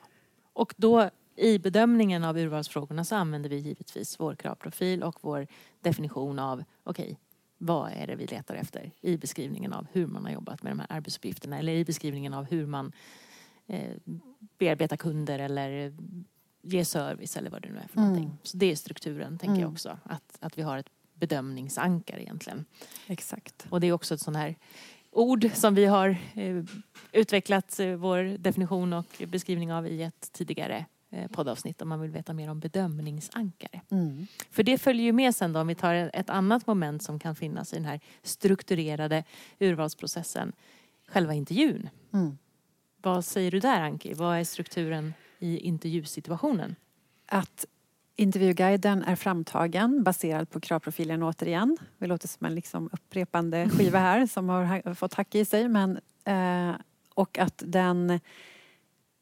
Och 0.53 0.73
då 0.77 1.09
i 1.35 1.59
bedömningen 1.59 2.23
av 2.23 2.37
urvalsfrågorna 2.37 3.05
så 3.05 3.15
använder 3.15 3.49
vi 3.49 3.55
givetvis 3.55 4.19
vår 4.19 4.35
kravprofil 4.35 5.03
och 5.03 5.17
vår 5.21 5.47
definition 5.81 6.39
av 6.39 6.63
okej, 6.83 7.03
okay, 7.03 7.15
vad 7.57 7.91
är 7.91 8.07
det 8.07 8.15
vi 8.15 8.25
letar 8.25 8.55
efter 8.55 8.91
i 9.01 9.17
beskrivningen 9.17 9.73
av 9.73 9.87
hur 9.91 10.07
man 10.07 10.25
har 10.25 10.31
jobbat 10.31 10.63
med 10.63 10.71
de 10.71 10.79
här 10.79 10.87
arbetsuppgifterna 10.89 11.59
eller 11.59 11.73
i 11.73 11.85
beskrivningen 11.85 12.33
av 12.33 12.45
hur 12.45 12.65
man 12.65 12.91
eh, 13.67 13.95
bearbetar 14.57 14.98
kunder 14.98 15.39
eller 15.39 15.93
ger 16.62 16.84
service 16.84 17.38
eller 17.38 17.50
vad 17.50 17.62
det 17.62 17.69
nu 17.69 17.77
är 17.77 17.88
för 17.88 17.98
mm. 17.98 18.10
någonting. 18.10 18.38
Så 18.43 18.57
det 18.57 18.72
är 18.72 18.75
strukturen 18.75 19.38
tänker 19.38 19.53
mm. 19.53 19.62
jag 19.62 19.72
också. 19.72 19.98
Att, 20.03 20.38
att 20.39 20.57
vi 20.57 20.62
har 20.62 20.77
ett 20.77 20.89
bedömningsankare 21.13 22.22
egentligen. 22.22 22.65
Exakt. 23.07 23.67
Och 23.69 23.81
det 23.81 23.88
är 23.88 23.91
också 23.91 24.13
ett 24.13 24.22
sånt 24.22 24.38
här 24.38 24.55
ord 25.12 25.50
som 25.53 25.75
vi 25.75 25.86
har 25.86 26.17
eh, 26.34 26.63
utvecklat 27.12 27.79
eh, 27.79 27.88
vår 27.88 28.38
definition 28.38 28.93
och 28.93 29.24
beskrivning 29.27 29.74
av 29.74 29.88
i 29.88 30.03
ett 30.03 30.31
tidigare 30.31 30.86
eh, 31.10 31.27
poddavsnitt 31.27 31.81
om 31.81 31.89
man 31.89 32.01
vill 32.01 32.12
veta 32.12 32.34
mer 32.34 32.50
om 32.50 32.60
bedömningsankare. 32.60 33.81
Mm. 33.91 34.27
För 34.51 34.63
det 34.63 34.77
följer 34.77 35.05
ju 35.05 35.12
med 35.12 35.36
sen 35.36 35.53
då 35.53 35.60
om 35.60 35.67
vi 35.67 35.75
tar 35.75 36.10
ett 36.13 36.29
annat 36.29 36.67
moment 36.67 37.03
som 37.03 37.19
kan 37.19 37.36
finnas 37.36 37.74
i 37.74 37.75
den 37.75 37.86
här 37.86 38.00
strukturerade 38.24 39.24
urvalsprocessen. 39.60 40.51
Själva 41.07 41.34
intervjun. 41.34 41.89
Mm. 42.13 42.38
Vad 43.05 43.25
säger 43.25 43.51
du 43.51 43.59
där 43.59 43.81
Anki? 43.81 44.13
Vad 44.13 44.38
är 44.38 44.43
strukturen 44.43 45.13
i 45.39 45.57
intervjusituationen? 45.57 46.75
Att 47.25 47.65
intervjuguiden 48.15 49.03
är 49.03 49.15
framtagen 49.15 50.03
baserad 50.03 50.50
på 50.50 50.59
kravprofilen 50.59 51.24
återigen. 51.24 51.77
Det 51.97 52.07
låter 52.07 52.27
som 52.27 52.45
en 52.45 52.55
liksom 52.55 52.89
upprepande 52.93 53.69
skiva 53.77 54.00
här 54.00 54.27
som 54.27 54.50
har 54.50 54.93
fått 54.93 55.13
hack 55.13 55.35
i 55.35 55.45
sig. 55.45 55.69
Men, 55.69 56.00
eh, 56.24 56.75
och 57.13 57.38
att 57.38 57.63
den 57.65 58.19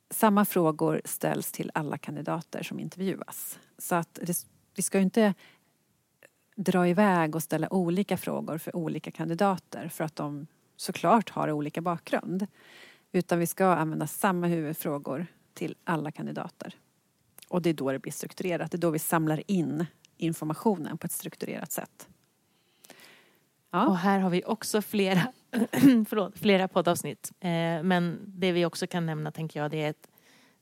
samma 0.09 0.45
frågor 0.45 1.01
ställs 1.05 1.51
till 1.51 1.71
alla 1.73 1.97
kandidater 1.97 2.63
som 2.63 2.79
intervjuas. 2.79 3.59
Så 3.77 3.95
att 3.95 4.19
det, 4.21 4.45
vi 4.75 4.81
ska 4.81 4.97
ju 4.97 5.03
inte 5.03 5.33
dra 6.55 6.87
iväg 6.87 7.35
och 7.35 7.43
ställa 7.43 7.73
olika 7.73 8.17
frågor 8.17 8.57
för 8.57 8.75
olika 8.75 9.11
kandidater 9.11 9.87
för 9.87 10.03
att 10.03 10.15
de 10.15 10.47
såklart 10.75 11.29
har 11.29 11.51
olika 11.51 11.81
bakgrund. 11.81 12.47
Utan 13.15 13.39
vi 13.39 13.47
ska 13.47 13.65
använda 13.65 14.07
samma 14.07 14.47
huvudfrågor 14.47 15.25
till 15.53 15.75
alla 15.83 16.11
kandidater. 16.11 16.75
Och 17.47 17.61
det 17.61 17.69
är 17.69 17.73
då 17.73 17.91
det 17.91 17.99
blir 17.99 18.11
strukturerat. 18.11 18.71
Det 18.71 18.75
är 18.75 18.79
då 18.79 18.89
vi 18.89 18.99
samlar 18.99 19.43
in 19.47 19.85
informationen 20.17 20.97
på 20.97 21.05
ett 21.05 21.11
strukturerat 21.11 21.71
sätt. 21.71 22.07
Ja. 23.71 23.87
Och 23.87 23.97
här 23.97 24.19
har 24.19 24.29
vi 24.29 24.43
också 24.45 24.81
flera, 24.81 25.21
förlåt, 26.07 26.37
flera 26.37 26.67
poddavsnitt. 26.67 27.31
Eh, 27.39 27.83
men 27.83 28.19
det 28.27 28.51
vi 28.51 28.65
också 28.65 28.87
kan 28.87 29.05
nämna 29.05 29.31
tänker 29.31 29.59
jag 29.59 29.71
det 29.71 29.83
är 29.83 29.89
att 29.89 30.07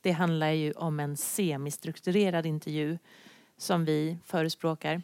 det 0.01 0.11
handlar 0.11 0.49
ju 0.49 0.71
om 0.71 0.99
en 0.99 1.17
semistrukturerad 1.17 2.45
intervju 2.45 2.97
som 3.57 3.85
vi 3.85 4.17
förespråkar. 4.25 5.01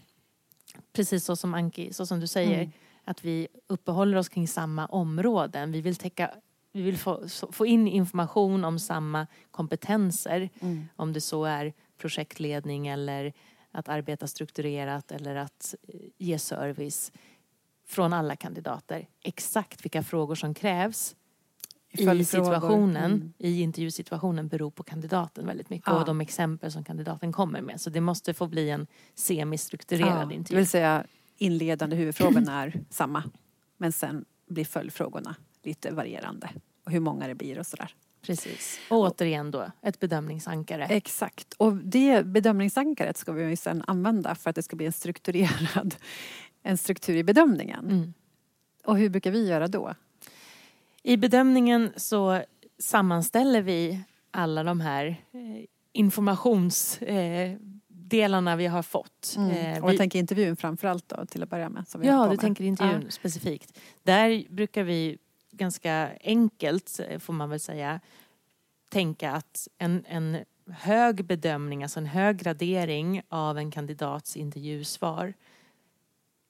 Precis 0.93 1.25
så 1.25 1.35
som 1.35 1.53
Anki, 1.53 1.93
så 1.93 2.05
som 2.05 2.19
du 2.19 2.27
säger, 2.27 2.57
mm. 2.57 2.71
att 3.03 3.25
vi 3.25 3.47
uppehåller 3.67 4.17
oss 4.17 4.29
kring 4.29 4.47
samma 4.47 4.85
områden. 4.85 5.71
Vi 5.71 5.81
vill 5.81 5.95
täcka 5.95 6.31
vi 6.73 6.81
vill 6.81 6.97
få, 6.97 7.27
få 7.51 7.65
in 7.65 7.87
information 7.87 8.65
om 8.65 8.79
samma 8.79 9.27
kompetenser. 9.51 10.49
Mm. 10.59 10.87
Om 10.95 11.13
det 11.13 11.21
så 11.21 11.45
är 11.45 11.73
projektledning 11.97 12.87
eller 12.87 13.33
att 13.71 13.89
arbeta 13.89 14.27
strukturerat 14.27 15.11
eller 15.11 15.35
att 15.35 15.75
eh, 15.87 15.99
ge 16.17 16.39
service 16.39 17.11
från 17.87 18.13
alla 18.13 18.35
kandidater. 18.35 19.07
Exakt 19.23 19.85
vilka 19.85 20.03
frågor 20.03 20.35
som 20.35 20.53
krävs 20.53 21.15
i 21.91 22.25
situationen, 22.25 23.11
mm. 23.11 23.33
i 23.37 23.61
intervjusituationen 23.61 24.47
beror 24.47 24.71
på 24.71 24.83
kandidaten 24.83 25.45
väldigt 25.45 25.69
mycket 25.69 25.87
ja. 25.87 25.99
och 25.99 26.05
de 26.05 26.21
exempel 26.21 26.71
som 26.71 26.83
kandidaten 26.83 27.33
kommer 27.33 27.61
med. 27.61 27.81
Så 27.81 27.89
det 27.89 28.01
måste 28.01 28.33
få 28.33 28.47
bli 28.47 28.69
en 28.69 28.87
semistrukturerad 29.15 30.31
ja, 30.31 30.35
intervju. 30.35 30.43
Det 30.43 30.55
vill 30.55 30.67
säga 30.67 31.05
inledande 31.37 31.95
huvudfrågorna 31.95 32.63
är 32.63 32.83
samma 32.89 33.23
men 33.77 33.91
sen 33.91 34.25
blir 34.47 34.65
följdfrågorna 34.65 35.35
lite 35.67 35.91
varierande 35.91 36.49
och 36.85 36.91
hur 36.91 36.99
många 36.99 37.27
det 37.27 37.35
blir 37.35 37.59
och 37.59 37.67
sådär. 37.67 37.95
Precis. 38.21 38.79
Och 38.89 38.97
återigen 38.97 39.51
då 39.51 39.71
ett 39.81 39.99
bedömningsankare. 39.99 40.85
Exakt. 40.85 41.53
Och 41.53 41.73
det 41.73 42.25
bedömningsankaret 42.25 43.17
ska 43.17 43.31
vi 43.31 43.55
sedan 43.55 43.83
använda 43.87 44.35
för 44.35 44.49
att 44.49 44.55
det 44.55 44.63
ska 44.63 44.75
bli 44.75 44.85
en 44.85 44.91
strukturerad 44.91 45.95
en 46.63 46.77
struktur 46.77 47.15
i 47.15 47.23
bedömningen. 47.23 47.85
Mm. 47.85 48.13
Och 48.85 48.97
hur 48.97 49.09
brukar 49.09 49.31
vi 49.31 49.47
göra 49.47 49.67
då? 49.67 49.93
I 51.03 51.17
bedömningen 51.17 51.93
så 51.95 52.41
sammanställer 52.79 53.61
vi 53.61 54.03
alla 54.31 54.63
de 54.63 54.81
här 54.81 55.05
eh, 55.07 55.15
informationsdelarna 55.93 58.55
vi 58.55 58.67
har 58.67 58.83
fått. 58.83 59.35
Mm. 59.37 59.51
Eh, 59.51 59.83
och 59.83 59.89
jag 59.89 59.97
tänker 59.97 60.19
intervjun 60.19 60.55
framförallt 60.55 61.09
då 61.09 61.25
till 61.25 61.43
att 61.43 61.49
börja 61.49 61.69
med. 61.69 61.85
ja, 62.01 62.27
du 62.31 62.37
tänker 62.37 62.63
intervjun 62.63 63.01
ja. 63.05 63.11
specifikt. 63.11 63.79
Där 64.03 64.45
brukar 64.49 64.83
vi 64.83 65.17
ganska 65.57 66.11
enkelt, 66.21 66.99
får 67.19 67.33
man 67.33 67.49
väl 67.49 67.59
säga, 67.59 67.99
tänka 68.89 69.31
att 69.31 69.67
en, 69.77 70.05
en 70.07 70.37
hög 70.69 71.25
bedömning, 71.25 71.83
alltså 71.83 71.99
en 71.99 72.05
hög 72.05 72.37
gradering 72.37 73.21
av 73.29 73.57
en 73.57 73.71
kandidats 73.71 74.37
intervjusvar 74.37 75.33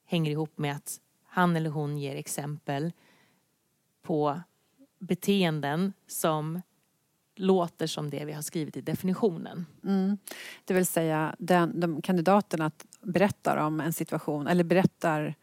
hänger 0.06 0.30
ihop 0.30 0.58
med 0.58 0.76
att 0.76 1.00
han 1.24 1.56
eller 1.56 1.70
hon 1.70 1.98
ger 1.98 2.16
exempel 2.16 2.92
på 4.02 4.40
beteenden 4.98 5.92
som 6.06 6.62
låter 7.36 7.86
som 7.86 8.10
det 8.10 8.24
vi 8.24 8.32
har 8.32 8.42
skrivit 8.42 8.76
i 8.76 8.80
definitionen. 8.80 9.66
Mm. 9.84 10.18
Det 10.64 10.74
vill 10.74 10.86
säga 10.86 11.36
den, 11.38 11.80
de 11.80 12.02
kandidaterna 12.02 12.70
berättar 13.00 13.56
om 13.56 13.80
en 13.80 13.92
situation 13.92 14.46
eller 14.46 14.64
berättar 14.64 15.34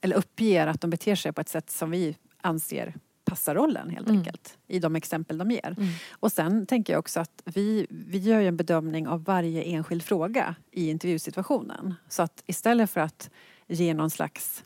eller 0.00 0.16
uppger 0.16 0.66
att 0.66 0.80
de 0.80 0.90
beter 0.90 1.14
sig 1.14 1.32
på 1.32 1.40
ett 1.40 1.48
sätt 1.48 1.70
som 1.70 1.90
vi 1.90 2.16
anser 2.40 2.94
passar 3.26 3.54
rollen 3.54 3.90
helt 3.90 4.08
mm. 4.08 4.18
enkelt 4.18 4.58
i 4.66 4.78
de 4.78 4.96
exempel 4.96 5.38
de 5.38 5.50
ger. 5.50 5.74
Mm. 5.78 5.88
Och 6.10 6.32
sen 6.32 6.66
tänker 6.66 6.92
jag 6.92 7.00
också 7.00 7.20
att 7.20 7.42
vi, 7.44 7.86
vi 7.90 8.18
gör 8.18 8.40
en 8.40 8.56
bedömning 8.56 9.08
av 9.08 9.24
varje 9.24 9.62
enskild 9.62 10.02
fråga 10.02 10.54
i 10.70 10.90
intervjusituationen. 10.90 11.94
Så 12.08 12.22
att 12.22 12.42
istället 12.46 12.90
för 12.90 13.00
att 13.00 13.30
ge 13.66 13.94
någon 13.94 14.10
slags 14.10 14.64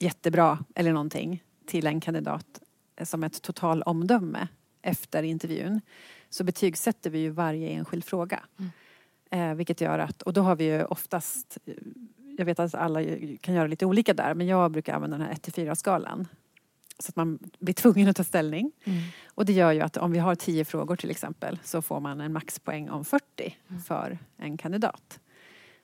jättebra 0.00 0.58
eller 0.74 0.92
någonting 0.92 1.42
till 1.66 1.86
en 1.86 2.00
kandidat 2.00 2.62
som 3.02 3.24
ett 3.24 3.42
totalomdöme 3.42 4.48
efter 4.82 5.22
intervjun 5.22 5.80
så 6.30 6.44
betygsätter 6.44 7.10
vi 7.10 7.18
ju 7.18 7.30
varje 7.30 7.68
enskild 7.68 8.04
fråga. 8.04 8.40
Mm. 8.58 8.70
Eh, 9.30 9.54
vilket 9.54 9.80
gör 9.80 9.98
att, 9.98 10.22
och 10.22 10.32
då 10.32 10.40
har 10.40 10.56
vi 10.56 10.64
ju 10.64 10.84
oftast 10.84 11.58
jag 12.38 12.44
vet 12.44 12.58
att 12.58 12.74
alla 12.74 13.00
kan 13.40 13.54
göra 13.54 13.66
lite 13.66 13.86
olika 13.86 14.14
där 14.14 14.34
men 14.34 14.46
jag 14.46 14.70
brukar 14.70 14.94
använda 14.94 15.16
den 15.16 15.26
här 15.26 15.32
1 15.32 15.54
4 15.54 15.74
skalan 15.74 16.28
så 17.02 17.10
att 17.10 17.16
man 17.16 17.38
blir 17.58 17.74
tvungen 17.74 18.08
att 18.08 18.16
ta 18.16 18.24
ställning. 18.24 18.72
Mm. 18.84 19.02
Och 19.26 19.44
det 19.44 19.52
gör 19.52 19.72
ju 19.72 19.80
att 19.80 19.96
om 19.96 20.12
vi 20.12 20.18
har 20.18 20.34
tio 20.34 20.64
frågor 20.64 20.96
till 20.96 21.10
exempel 21.10 21.58
så 21.64 21.82
får 21.82 22.00
man 22.00 22.20
en 22.20 22.32
maxpoäng 22.32 22.90
om 22.90 23.04
40 23.04 23.56
mm. 23.68 23.82
för 23.82 24.18
en 24.36 24.56
kandidat. 24.56 25.20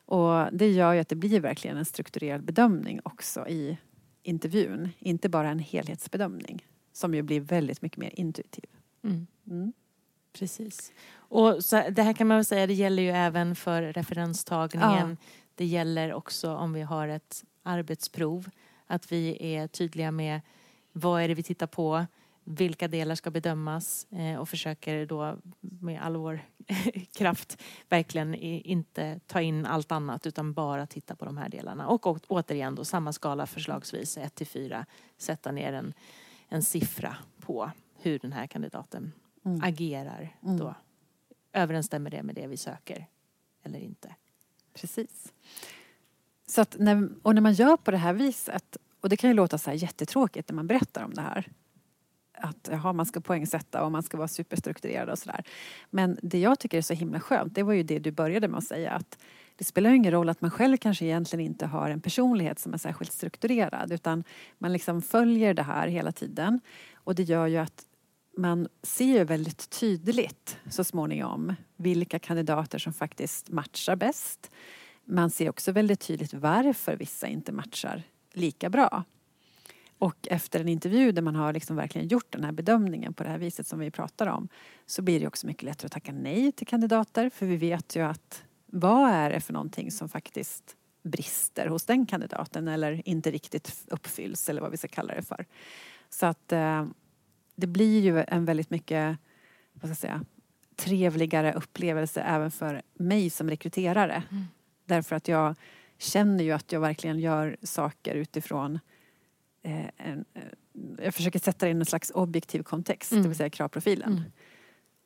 Och 0.04 0.46
det 0.52 0.70
gör 0.70 0.92
ju 0.92 1.00
att 1.00 1.08
det 1.08 1.16
blir 1.16 1.40
verkligen 1.40 1.76
en 1.76 1.84
strukturerad 1.84 2.44
bedömning 2.44 3.00
också 3.02 3.48
i 3.48 3.78
intervjun. 4.22 4.88
Inte 4.98 5.28
bara 5.28 5.50
en 5.50 5.58
helhetsbedömning 5.58 6.66
som 6.92 7.14
ju 7.14 7.22
blir 7.22 7.40
väldigt 7.40 7.82
mycket 7.82 7.98
mer 7.98 8.20
intuitiv. 8.20 8.64
Mm. 9.04 9.26
mm. 9.46 9.72
Precis. 10.32 10.92
Och 11.14 11.64
så, 11.64 11.84
det 11.90 12.02
här 12.02 12.12
kan 12.12 12.26
man 12.26 12.36
väl 12.36 12.44
säga, 12.44 12.66
det 12.66 12.74
gäller 12.74 13.02
ju 13.02 13.10
även 13.10 13.56
för 13.56 13.82
referenstagningen. 13.82 15.10
Ja. 15.10 15.26
Det 15.54 15.64
gäller 15.64 16.12
också 16.12 16.54
om 16.54 16.72
vi 16.72 16.82
har 16.82 17.08
ett 17.08 17.44
arbetsprov. 17.62 18.50
Att 18.86 19.12
vi 19.12 19.54
är 19.54 19.66
tydliga 19.66 20.10
med 20.10 20.40
vad 20.98 21.22
är 21.22 21.28
det 21.28 21.34
vi 21.34 21.42
tittar 21.42 21.66
på? 21.66 22.06
Vilka 22.44 22.88
delar 22.88 23.14
ska 23.14 23.30
bedömas? 23.30 24.06
Eh, 24.10 24.36
och 24.36 24.48
försöker 24.48 25.06
då 25.06 25.38
med 25.60 26.02
all 26.02 26.16
vår 26.16 26.40
kraft 27.16 27.62
verkligen 27.88 28.34
inte 28.34 29.20
ta 29.26 29.40
in 29.40 29.66
allt 29.66 29.92
annat 29.92 30.26
utan 30.26 30.52
bara 30.52 30.86
titta 30.86 31.16
på 31.16 31.24
de 31.24 31.36
här 31.36 31.48
delarna. 31.48 31.88
Och 31.88 32.30
återigen 32.30 32.74
då 32.74 32.84
samma 32.84 33.12
skala 33.12 33.46
förslagsvis 33.46 34.18
1 34.18 34.34
till 34.34 34.46
4 34.46 34.86
sätta 35.18 35.52
ner 35.52 35.72
en, 35.72 35.94
en 36.48 36.62
siffra 36.62 37.16
på 37.40 37.70
hur 38.00 38.18
den 38.18 38.32
här 38.32 38.46
kandidaten 38.46 39.12
mm. 39.44 39.60
agerar 39.62 40.36
mm. 40.42 40.58
då. 40.58 40.74
Överensstämmer 41.52 42.10
det 42.10 42.22
med 42.22 42.34
det 42.34 42.46
vi 42.46 42.56
söker 42.56 43.06
eller 43.62 43.78
inte? 43.78 44.14
Precis. 44.74 45.32
Så 46.46 46.64
när, 46.76 47.08
och 47.22 47.34
när 47.34 47.42
man 47.42 47.52
gör 47.52 47.76
på 47.76 47.90
det 47.90 47.96
här 47.96 48.12
viset 48.12 48.76
och 49.00 49.08
det 49.08 49.16
kan 49.16 49.30
ju 49.30 49.34
låta 49.34 49.58
så 49.58 49.70
här 49.70 49.76
jättetråkigt 49.76 50.48
när 50.48 50.54
man 50.54 50.66
berättar 50.66 51.04
om 51.04 51.14
det 51.14 51.20
här. 51.20 51.48
Att 52.32 52.68
jaha, 52.72 52.92
man 52.92 53.06
ska 53.06 53.20
poängsätta 53.20 53.84
och 53.84 53.92
man 53.92 54.02
ska 54.02 54.16
vara 54.16 54.28
superstrukturerad 54.28 55.10
och 55.10 55.18
sådär. 55.18 55.44
Men 55.90 56.18
det 56.22 56.38
jag 56.38 56.58
tycker 56.58 56.78
är 56.78 56.82
så 56.82 56.94
himla 56.94 57.20
skönt, 57.20 57.54
det 57.54 57.62
var 57.62 57.72
ju 57.72 57.82
det 57.82 57.98
du 57.98 58.10
började 58.10 58.48
med 58.48 58.58
att 58.58 58.64
säga 58.64 58.90
att 58.90 59.18
det 59.56 59.64
spelar 59.64 59.90
ju 59.90 59.96
ingen 59.96 60.12
roll 60.12 60.28
att 60.28 60.40
man 60.40 60.50
själv 60.50 60.76
kanske 60.76 61.04
egentligen 61.04 61.46
inte 61.46 61.66
har 61.66 61.90
en 61.90 62.00
personlighet 62.00 62.58
som 62.58 62.74
är 62.74 62.78
särskilt 62.78 63.12
strukturerad 63.12 63.92
utan 63.92 64.24
man 64.58 64.72
liksom 64.72 65.02
följer 65.02 65.54
det 65.54 65.62
här 65.62 65.88
hela 65.88 66.12
tiden 66.12 66.60
och 66.94 67.14
det 67.14 67.22
gör 67.22 67.46
ju 67.46 67.56
att 67.56 67.84
man 68.36 68.68
ser 68.82 69.24
väldigt 69.24 69.70
tydligt 69.70 70.58
så 70.70 70.84
småningom 70.84 71.54
vilka 71.76 72.18
kandidater 72.18 72.78
som 72.78 72.92
faktiskt 72.92 73.50
matchar 73.50 73.96
bäst. 73.96 74.50
Man 75.04 75.30
ser 75.30 75.50
också 75.50 75.72
väldigt 75.72 76.00
tydligt 76.00 76.34
varför 76.34 76.96
vissa 76.96 77.26
inte 77.26 77.52
matchar 77.52 78.02
lika 78.38 78.70
bra. 78.70 79.04
Och 79.98 80.28
efter 80.30 80.60
en 80.60 80.68
intervju 80.68 81.12
där 81.12 81.22
man 81.22 81.36
har 81.36 81.52
liksom 81.52 81.76
verkligen 81.76 82.08
gjort 82.08 82.32
den 82.32 82.44
här 82.44 82.52
bedömningen 82.52 83.14
på 83.14 83.22
det 83.22 83.28
här 83.28 83.38
viset 83.38 83.66
som 83.66 83.78
vi 83.78 83.90
pratar 83.90 84.26
om 84.26 84.48
så 84.86 85.02
blir 85.02 85.20
det 85.20 85.26
också 85.26 85.46
mycket 85.46 85.62
lättare 85.62 85.86
att 85.86 85.92
tacka 85.92 86.12
nej 86.12 86.52
till 86.52 86.66
kandidater 86.66 87.30
för 87.30 87.46
vi 87.46 87.56
vet 87.56 87.96
ju 87.96 88.02
att 88.02 88.44
vad 88.66 89.10
är 89.10 89.30
det 89.30 89.40
för 89.40 89.52
någonting 89.52 89.90
som 89.90 90.08
faktiskt 90.08 90.76
brister 91.02 91.66
hos 91.66 91.84
den 91.84 92.06
kandidaten 92.06 92.68
eller 92.68 93.08
inte 93.08 93.30
riktigt 93.30 93.84
uppfylls 93.86 94.48
eller 94.48 94.60
vad 94.60 94.70
vi 94.70 94.76
ska 94.76 94.88
kalla 94.88 95.14
det 95.14 95.22
för. 95.22 95.46
Så 96.10 96.26
att 96.26 96.52
eh, 96.52 96.86
det 97.56 97.66
blir 97.66 98.00
ju 98.00 98.24
en 98.28 98.44
väldigt 98.44 98.70
mycket 98.70 99.18
vad 99.72 99.80
ska 99.80 99.88
jag 99.88 99.96
säga, 99.96 100.24
trevligare 100.76 101.52
upplevelse 101.52 102.20
även 102.20 102.50
för 102.50 102.82
mig 102.94 103.30
som 103.30 103.50
rekryterare. 103.50 104.22
Mm. 104.30 104.44
Därför 104.84 105.16
att 105.16 105.28
jag 105.28 105.54
känner 105.98 106.44
ju 106.44 106.52
att 106.52 106.72
jag 106.72 106.80
verkligen 106.80 107.18
gör 107.18 107.56
saker 107.62 108.14
utifrån 108.14 108.78
eh, 109.62 109.86
en, 109.96 110.24
eh, 110.34 110.42
jag 111.04 111.14
försöker 111.14 111.38
sätta 111.38 111.66
det 111.66 111.70
i 111.70 111.74
en 111.74 111.86
slags 111.86 112.10
objektiv 112.14 112.62
kontext, 112.62 113.12
mm. 113.12 113.22
det 113.22 113.28
vill 113.28 113.36
säga 113.36 113.50
kravprofilen. 113.50 114.12
Mm. 114.12 114.24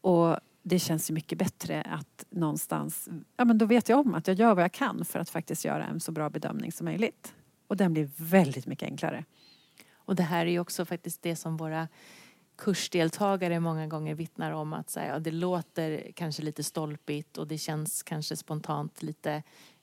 Och 0.01 0.37
det 0.63 0.79
känns 0.79 1.11
ju 1.11 1.15
mycket 1.15 1.39
bättre 1.39 1.83
att 1.83 2.25
någonstans, 2.31 3.09
ja 3.37 3.45
men 3.45 3.59
då 3.59 3.67
vet 3.67 3.89
jag 3.89 3.99
om 3.99 4.15
att 4.15 4.27
jag 4.27 4.39
gör 4.39 4.55
vad 4.55 4.65
jag 4.65 4.73
kan 4.73 5.05
för 5.05 5.19
att 5.19 5.31
faktiskt 5.31 5.65
göra 5.65 5.85
en 5.87 6.01
så 6.01 6.13
bra 6.13 6.31
bedömning 6.31 6.73
som 6.73 6.85
möjligt. 6.85 7.35
Och 7.67 7.77
den 7.77 7.93
blir 7.93 8.11
väldigt 8.17 8.67
mycket 8.67 8.87
enklare. 8.87 9.25
Och 9.95 10.17
det 10.17 10.23
här 10.23 10.47
är 10.47 10.51
ju 10.51 10.61
också 10.61 10.85
faktiskt 10.85 11.23
det 11.23 11.37
som 11.37 11.57
våra 11.57 11.89
kursdeltagare 12.57 13.61
många 13.61 13.87
gånger 13.87 14.15
vittnar 14.15 14.53
om 14.53 14.73
att 14.73 14.91
så 14.91 15.01
här, 15.01 15.09
ja, 15.09 15.19
det 15.19 15.31
låter 15.31 16.13
kanske 16.15 16.43
lite 16.43 16.65
stolpigt 16.65 17.39
och 17.39 17.47
det 17.47 17.59
känns 17.59 18.03
kanske 18.03 18.37
spontant 18.37 19.03
lite 19.03 19.43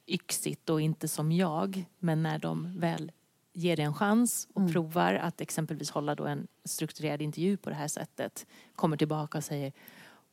yxigt 0.10 0.70
och 0.70 0.82
inte 0.82 1.08
som 1.08 1.32
jag. 1.32 1.86
Men 2.00 2.24
när 2.24 2.40
de 2.40 2.80
väl 2.80 3.12
ger 3.54 3.76
det 3.76 3.84
en 3.84 3.94
chans 3.94 4.48
och 4.54 4.62
mm. 4.62 4.74
provar 4.74 5.14
att 5.14 5.42
exempelvis 5.42 5.90
hålla 5.90 6.16
då 6.16 6.26
en 6.26 6.48
strukturerad 6.66 7.22
intervju 7.22 7.58
på 7.58 7.70
det 7.70 7.76
här 7.76 7.88
sättet 7.88 8.46
kommer 8.76 8.98
tillbaka 8.98 9.38
och 9.38 9.44
säger 9.44 9.74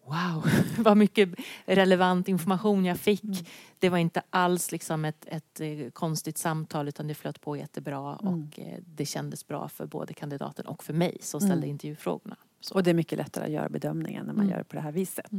Wow, 0.07 0.51
vad 0.79 0.97
mycket 0.97 1.29
relevant 1.65 2.29
information 2.29 2.85
jag 2.85 2.99
fick. 2.99 3.25
Mm. 3.25 3.37
Det 3.79 3.89
var 3.89 3.99
inte 3.99 4.23
alls 4.31 4.73
liksom 4.73 5.05
ett, 5.05 5.27
ett, 5.27 5.61
eh, 5.61 5.91
konstigt 5.93 6.39
samtal 6.39 6.89
utan 6.89 7.07
det 7.07 7.15
flöt 7.15 7.41
på 7.41 7.57
jättebra 7.57 8.19
mm. 8.23 8.35
och 8.35 8.61
eh, 8.61 8.79
det 8.87 9.07
kändes 9.07 9.47
bra 9.47 9.69
för 9.69 9.87
både 9.87 10.15
kandidaten 10.15 10.67
och 10.67 10.85
för 10.85 10.93
mig 10.93 11.19
som 11.21 11.41
ställde 11.41 11.57
mm. 11.57 11.71
intervjufrågorna. 11.71 12.37
Så. 12.61 12.75
Och 12.75 12.83
det 12.83 12.91
är 12.91 12.95
mycket 12.95 13.19
lättare 13.19 13.45
att 13.45 13.51
göra 13.51 13.69
bedömningen 13.69 14.27
när 14.27 14.33
man 14.33 14.45
mm. 14.45 14.51
gör 14.51 14.59
det 14.59 14.65
på 14.65 14.77
det 14.77 14.83
här 14.83 14.93
viset. 14.93 15.33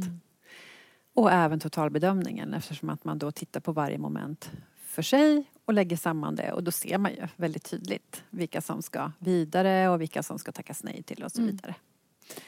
Mm. 1.18 1.24
Och 1.24 1.32
även 1.32 1.60
totalbedömningen 1.60 2.54
eftersom 2.54 2.90
att 2.90 3.04
man 3.04 3.18
då 3.18 3.30
tittar 3.30 3.60
på 3.60 3.72
varje 3.72 3.98
moment 3.98 4.50
för 4.76 5.02
sig 5.02 5.44
och 5.64 5.74
lägger 5.74 5.96
samman 5.96 6.34
det 6.34 6.52
och 6.52 6.64
då 6.64 6.70
ser 6.70 6.98
man 6.98 7.12
ju 7.12 7.28
väldigt 7.36 7.64
tydligt 7.64 8.24
vilka 8.30 8.60
som 8.60 8.82
ska 8.82 9.12
vidare 9.18 9.88
och 9.88 10.00
vilka 10.00 10.22
som 10.22 10.38
ska 10.38 10.52
tackas 10.52 10.84
nej 10.84 11.02
till 11.02 11.24
och 11.24 11.32
så 11.32 11.40
mm. 11.40 11.50
vidare. 11.50 11.74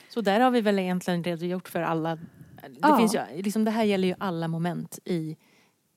Så 0.09 0.21
där 0.21 0.41
har 0.41 0.51
vi 0.51 0.61
väl 0.61 0.79
egentligen 0.79 1.25
redogjort 1.25 1.69
för 1.69 1.83
alla, 1.83 2.17
det, 2.17 2.79
ja. 2.83 2.99
finns 2.99 3.15
ju, 3.15 3.43
liksom, 3.43 3.65
det 3.65 3.71
här 3.71 3.85
gäller 3.85 4.09
ju 4.09 4.15
alla 4.19 4.49
moment 4.49 4.99
i 5.05 5.37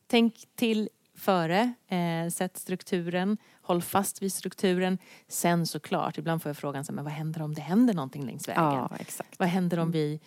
Tänk 0.08 0.48
till 0.56 0.90
före, 1.16 1.74
eh, 1.88 2.30
sätt 2.30 2.58
strukturen, 2.58 3.38
håll 3.62 3.82
fast 3.82 4.22
vid 4.22 4.34
strukturen. 4.34 4.98
Sen 5.28 5.68
såklart, 5.68 6.18
ibland 6.18 6.42
får 6.42 6.50
jag 6.50 6.58
frågan 6.58 6.86
så 6.86 6.94
men 6.94 7.04
vad 7.04 7.14
händer 7.14 7.42
om 7.42 7.54
det 7.54 7.62
händer 7.62 7.94
någonting 7.94 8.26
längs 8.26 8.48
vägen? 8.48 8.64
Ja, 8.64 8.92
exakt. 9.00 9.40
Vad 9.40 9.48
händer 9.48 9.80
om 9.80 9.92
vi 9.92 10.20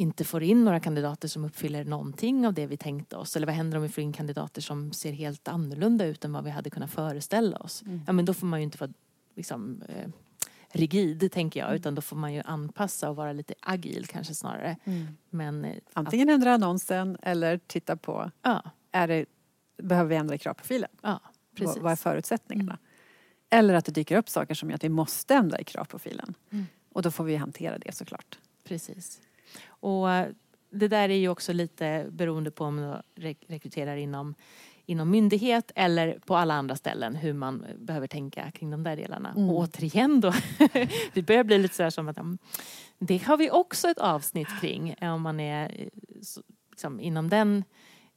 inte 0.00 0.24
får 0.24 0.42
in 0.42 0.64
några 0.64 0.80
kandidater 0.80 1.28
som 1.28 1.44
uppfyller 1.44 1.84
någonting 1.84 2.46
av 2.46 2.54
det 2.54 2.66
vi 2.66 2.76
tänkte 2.76 3.16
oss? 3.16 3.36
Eller 3.36 3.46
vad 3.46 3.56
händer 3.56 3.76
om 3.76 3.82
vi 3.82 3.88
får 3.88 4.02
in 4.02 4.12
kandidater 4.12 4.60
som 4.60 4.92
ser 4.92 5.12
helt 5.12 5.48
annorlunda 5.48 6.04
ut 6.04 6.24
än 6.24 6.32
vad 6.32 6.44
vi 6.44 6.50
hade 6.50 6.70
kunnat 6.70 6.90
föreställa 6.90 7.56
oss? 7.56 7.82
Mm. 7.82 8.00
Ja 8.06 8.12
men 8.12 8.24
då 8.24 8.34
får 8.34 8.46
man 8.46 8.60
ju 8.60 8.64
inte 8.64 8.78
vara 8.78 8.90
liksom, 9.34 9.82
eh, 9.88 10.08
rigid 10.68 11.32
tänker 11.32 11.60
jag 11.60 11.68
mm. 11.68 11.80
utan 11.80 11.94
då 11.94 12.02
får 12.02 12.16
man 12.16 12.34
ju 12.34 12.42
anpassa 12.44 13.10
och 13.10 13.16
vara 13.16 13.32
lite 13.32 13.54
agil 13.60 14.06
kanske 14.06 14.34
snarare. 14.34 14.76
Mm. 14.84 15.06
Men, 15.30 15.64
eh, 15.64 15.76
Antingen 15.92 16.28
att... 16.28 16.34
ändra 16.34 16.54
annonsen 16.54 17.16
eller 17.22 17.58
titta 17.66 17.96
på 17.96 18.30
ja. 18.42 18.62
är 18.92 19.08
det, 19.08 19.26
behöver 19.82 20.10
vi 20.10 20.16
ändra 20.16 20.34
i 20.34 20.38
kravprofilen? 20.38 20.90
Ja, 21.02 21.20
precis. 21.56 21.82
Vad 21.82 21.92
är 21.92 21.96
förutsättningarna? 21.96 22.72
Mm. 22.72 22.84
Eller 23.50 23.74
att 23.74 23.84
det 23.84 23.92
dyker 23.92 24.16
upp 24.16 24.28
saker 24.28 24.54
som 24.54 24.70
gör 24.70 24.74
att 24.74 24.84
vi 24.84 24.88
måste 24.88 25.34
ändra 25.34 25.60
i 25.60 25.64
kravprofilen. 25.64 26.34
Mm. 26.50 26.66
Och 26.92 27.02
då 27.02 27.10
får 27.10 27.24
vi 27.24 27.36
hantera 27.36 27.78
det 27.78 27.94
såklart. 27.94 28.38
Precis. 28.64 29.20
Och 29.68 30.10
eh, 30.10 30.28
det 30.70 30.88
där 30.88 31.08
är 31.08 31.16
ju 31.16 31.28
också 31.28 31.52
lite 31.52 32.06
beroende 32.10 32.50
på 32.50 32.64
om 32.64 33.00
du 33.14 33.34
rekryterar 33.48 33.96
inom 33.96 34.34
inom 34.86 35.10
myndighet 35.10 35.72
eller 35.74 36.18
på 36.26 36.36
alla 36.36 36.54
andra 36.54 36.76
ställen 36.76 37.16
hur 37.16 37.32
man 37.32 37.66
behöver 37.78 38.06
tänka 38.06 38.50
kring 38.50 38.70
de 38.70 38.82
där 38.82 38.96
delarna. 38.96 39.30
Mm. 39.30 39.50
Och 39.50 39.56
återigen 39.56 40.20
då, 40.20 40.32
det 41.14 41.22
börjar 41.22 41.44
bli 41.44 41.58
lite 41.58 41.74
sådär 41.74 41.90
som 41.90 42.08
att 42.08 42.18
det 42.98 43.18
har 43.18 43.36
vi 43.36 43.50
också 43.50 43.88
ett 43.88 43.98
avsnitt 43.98 44.48
kring 44.60 44.94
om 45.00 45.22
man 45.22 45.40
är 45.40 45.88
liksom, 46.70 47.00
inom 47.00 47.28
den 47.28 47.64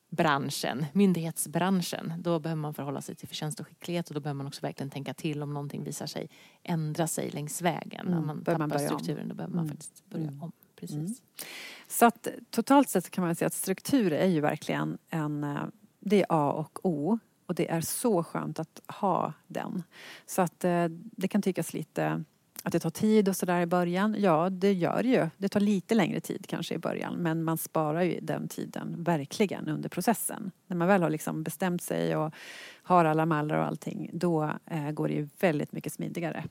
branschen, 0.10 0.86
myndighetsbranschen, 0.94 2.14
då 2.18 2.40
behöver 2.40 2.62
man 2.62 2.74
förhålla 2.74 3.02
sig 3.02 3.16
till 3.16 3.28
förtjänst 3.28 3.60
och 3.60 3.68
skicklighet 3.68 4.08
och 4.08 4.14
då 4.14 4.20
behöver 4.20 4.38
man 4.38 4.48
också 4.48 4.62
verkligen 4.62 4.90
tänka 4.90 5.14
till 5.14 5.44
om 5.44 5.54
någonting 5.54 5.84
visar 5.84 6.06
sig 6.06 6.30
ändra 6.64 7.08
sig 7.08 7.30
längs 7.30 7.62
vägen. 7.62 8.08
Mm. 8.08 8.20
Om 8.20 8.28
man 8.28 8.44
tappar 8.44 8.68
man 8.68 8.80
strukturen 8.80 9.22
om. 9.22 9.30
då 9.30 9.36
behöver 9.36 9.56
man 9.56 9.66
mm. 9.66 9.78
faktiskt 9.78 10.10
börja 10.10 10.28
mm. 10.28 10.44
om. 10.44 10.52
Mm. 10.82 11.06
Precis. 11.06 11.22
Mm. 11.22 11.48
Så 11.88 12.06
att 12.06 12.28
totalt 12.50 12.90
sett 12.90 13.10
kan 13.10 13.26
man 13.26 13.36
säga 13.36 13.48
att 13.48 13.54
struktur 13.54 14.14
är 14.14 14.28
ju 14.28 14.42
verkligen 14.42 14.98
en 15.10 15.44
eh, 15.44 15.64
det 16.00 16.22
är 16.22 16.26
A 16.30 16.52
och 16.52 16.80
O. 16.86 17.20
Och 17.46 17.56
det 17.56 17.72
är 17.72 17.82
så 17.82 18.24
skönt 18.24 18.60
att 18.60 18.82
ha 18.88 19.34
den. 19.48 19.84
Så 20.26 20.42
att 20.42 20.64
eh, 20.64 20.86
det 20.90 21.28
kan 21.28 21.42
tyckas 21.42 21.74
lite 21.74 22.24
att 22.64 22.72
det 22.72 22.80
tar 22.80 22.90
tid 22.90 23.30
och 23.30 23.36
sådär 23.36 23.62
i 23.62 23.66
början. 23.66 24.16
Ja, 24.20 24.50
det 24.50 24.74
gör 24.74 25.04
det 25.04 25.10
ju. 25.10 25.30
Det 25.38 25.50
tar 25.50 25.60
lite 25.60 25.96
längre 25.96 26.20
tid 26.20 26.46
kanske 26.48 26.76
i 26.76 26.78
början 26.78 27.16
men 27.16 27.44
man 27.44 27.58
sparar 27.58 28.02
ju 28.02 28.20
den 28.22 28.48
tiden 28.48 29.04
verkligen 29.04 29.70
under 29.70 29.90
processen. 29.90 30.52
När 30.68 30.78
man 30.78 30.88
väl 30.88 31.04
har 31.04 31.10
liksom 31.10 31.44
bestämt 31.44 31.82
sig 31.82 32.16
och 32.16 32.34
har 32.84 33.06
alla 33.06 33.26
mallar 33.26 33.58
och 33.58 33.66
allting 33.66 34.10
då 34.14 34.52
eh, 34.66 34.92
går 34.92 35.08
det 35.08 35.14
ju 35.14 35.30
väldigt 35.40 35.72
mycket 35.72 35.94
smidigare. 35.94 36.44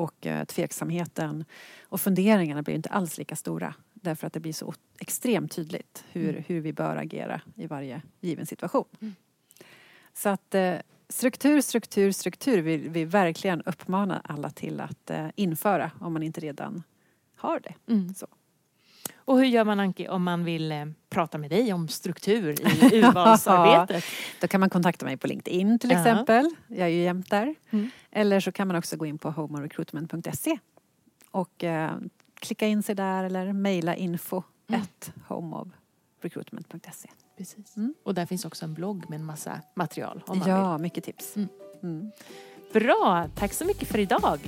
Och 0.00 0.26
eh, 0.26 0.44
tveksamheten 0.44 1.44
och 1.82 2.00
funderingarna 2.00 2.62
blir 2.62 2.74
inte 2.74 2.88
alls 2.88 3.18
lika 3.18 3.36
stora 3.36 3.74
Därför 4.02 4.26
att 4.26 4.32
det 4.32 4.40
blir 4.40 4.52
så 4.52 4.74
extremt 4.98 5.52
tydligt 5.52 6.04
hur, 6.12 6.28
mm. 6.28 6.44
hur 6.46 6.60
vi 6.60 6.72
bör 6.72 6.96
agera 6.96 7.40
i 7.54 7.66
varje 7.66 8.02
given 8.20 8.46
situation. 8.46 8.84
Mm. 9.00 9.14
Så 10.14 10.28
att 10.28 10.54
eh, 10.54 10.74
struktur, 11.08 11.60
struktur, 11.60 12.12
struktur 12.12 12.62
vill 12.62 12.88
vi 12.88 13.04
verkligen 13.04 13.62
uppmana 13.62 14.20
alla 14.24 14.50
till 14.50 14.80
att 14.80 15.10
eh, 15.10 15.28
införa 15.36 15.90
om 16.00 16.12
man 16.12 16.22
inte 16.22 16.40
redan 16.40 16.82
har 17.36 17.60
det. 17.60 17.92
Mm. 17.92 18.14
Så. 18.14 18.26
Och 19.16 19.38
hur 19.38 19.44
gör 19.44 19.64
man 19.64 19.80
Anki 19.80 20.08
om 20.08 20.22
man 20.22 20.44
vill 20.44 20.72
eh, 20.72 20.84
prata 21.08 21.38
med 21.38 21.50
dig 21.50 21.72
om 21.72 21.88
struktur 21.88 22.50
i 22.50 22.96
urvalsarbetet? 22.98 24.04
Då 24.40 24.48
kan 24.48 24.60
man 24.60 24.70
kontakta 24.70 25.06
mig 25.06 25.16
på 25.16 25.26
LinkedIn 25.26 25.78
till 25.78 25.90
exempel. 25.90 26.50
Jag 26.68 26.88
är 26.88 26.92
ju 26.92 27.02
jämt 27.02 27.30
där. 27.30 27.54
Mm. 27.70 27.90
Eller 28.10 28.40
så 28.40 28.52
kan 28.52 28.68
man 28.68 28.76
också 28.76 28.96
gå 28.96 29.06
in 29.06 29.18
på 29.18 29.30
homerecruitment.se 29.30 30.58
och 31.30 31.64
eh, 31.64 31.90
klicka 32.34 32.66
in 32.66 32.82
sig 32.82 32.94
där 32.94 33.24
eller 33.24 33.52
mejla 33.52 33.96
info 33.96 34.42
mm. 34.68 34.82
homeofrecruitment.se. 35.26 37.08
Precis. 37.36 37.76
Mm. 37.76 37.94
Och 38.02 38.14
där 38.14 38.26
finns 38.26 38.44
också 38.44 38.64
en 38.64 38.74
blogg 38.74 39.10
med 39.10 39.20
en 39.20 39.26
massa 39.26 39.60
material. 39.74 40.22
Om 40.26 40.38
man 40.38 40.48
ja, 40.48 40.72
vill. 40.72 40.82
mycket 40.82 41.04
tips. 41.04 41.36
Mm. 41.36 41.48
mm. 41.82 42.10
Bra, 42.72 43.28
tack 43.34 43.52
så 43.52 43.64
mycket 43.64 43.88
för 43.88 43.98
idag. 43.98 44.40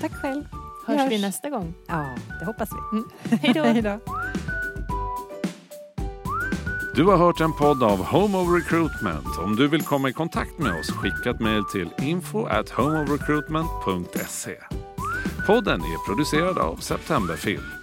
Tack 0.00 0.12
själv. 0.12 0.44
Hörs 0.88 0.96
vi, 0.96 1.02
hörs. 1.02 1.12
vi 1.12 1.18
nästa 1.20 1.50
gång? 1.50 1.74
Ja, 1.86 2.14
det 2.40 2.44
hoppas 2.44 2.68
vi. 2.72 2.98
Mm. 2.98 3.10
Hej 3.64 3.82
då. 3.82 3.98
Du 6.94 7.04
har 7.04 7.16
hört 7.16 7.40
en 7.40 7.52
podd 7.52 7.82
av 7.82 8.04
Home 8.04 8.38
of 8.38 8.48
Recruitment. 8.48 9.38
Om 9.38 9.56
du 9.56 9.68
vill 9.68 9.82
komma 9.82 10.08
i 10.08 10.12
kontakt 10.12 10.58
med 10.58 10.80
oss, 10.80 10.90
skicka 10.90 11.30
ett 11.30 11.40
mejl 11.40 11.64
till 11.64 11.90
info 11.98 12.46
at 12.46 12.70
homeofrecruitment.se. 12.70 14.56
Podden 15.46 15.80
är 15.80 16.06
producerad 16.06 16.58
av 16.58 16.76
Septemberfilm. 16.76 17.77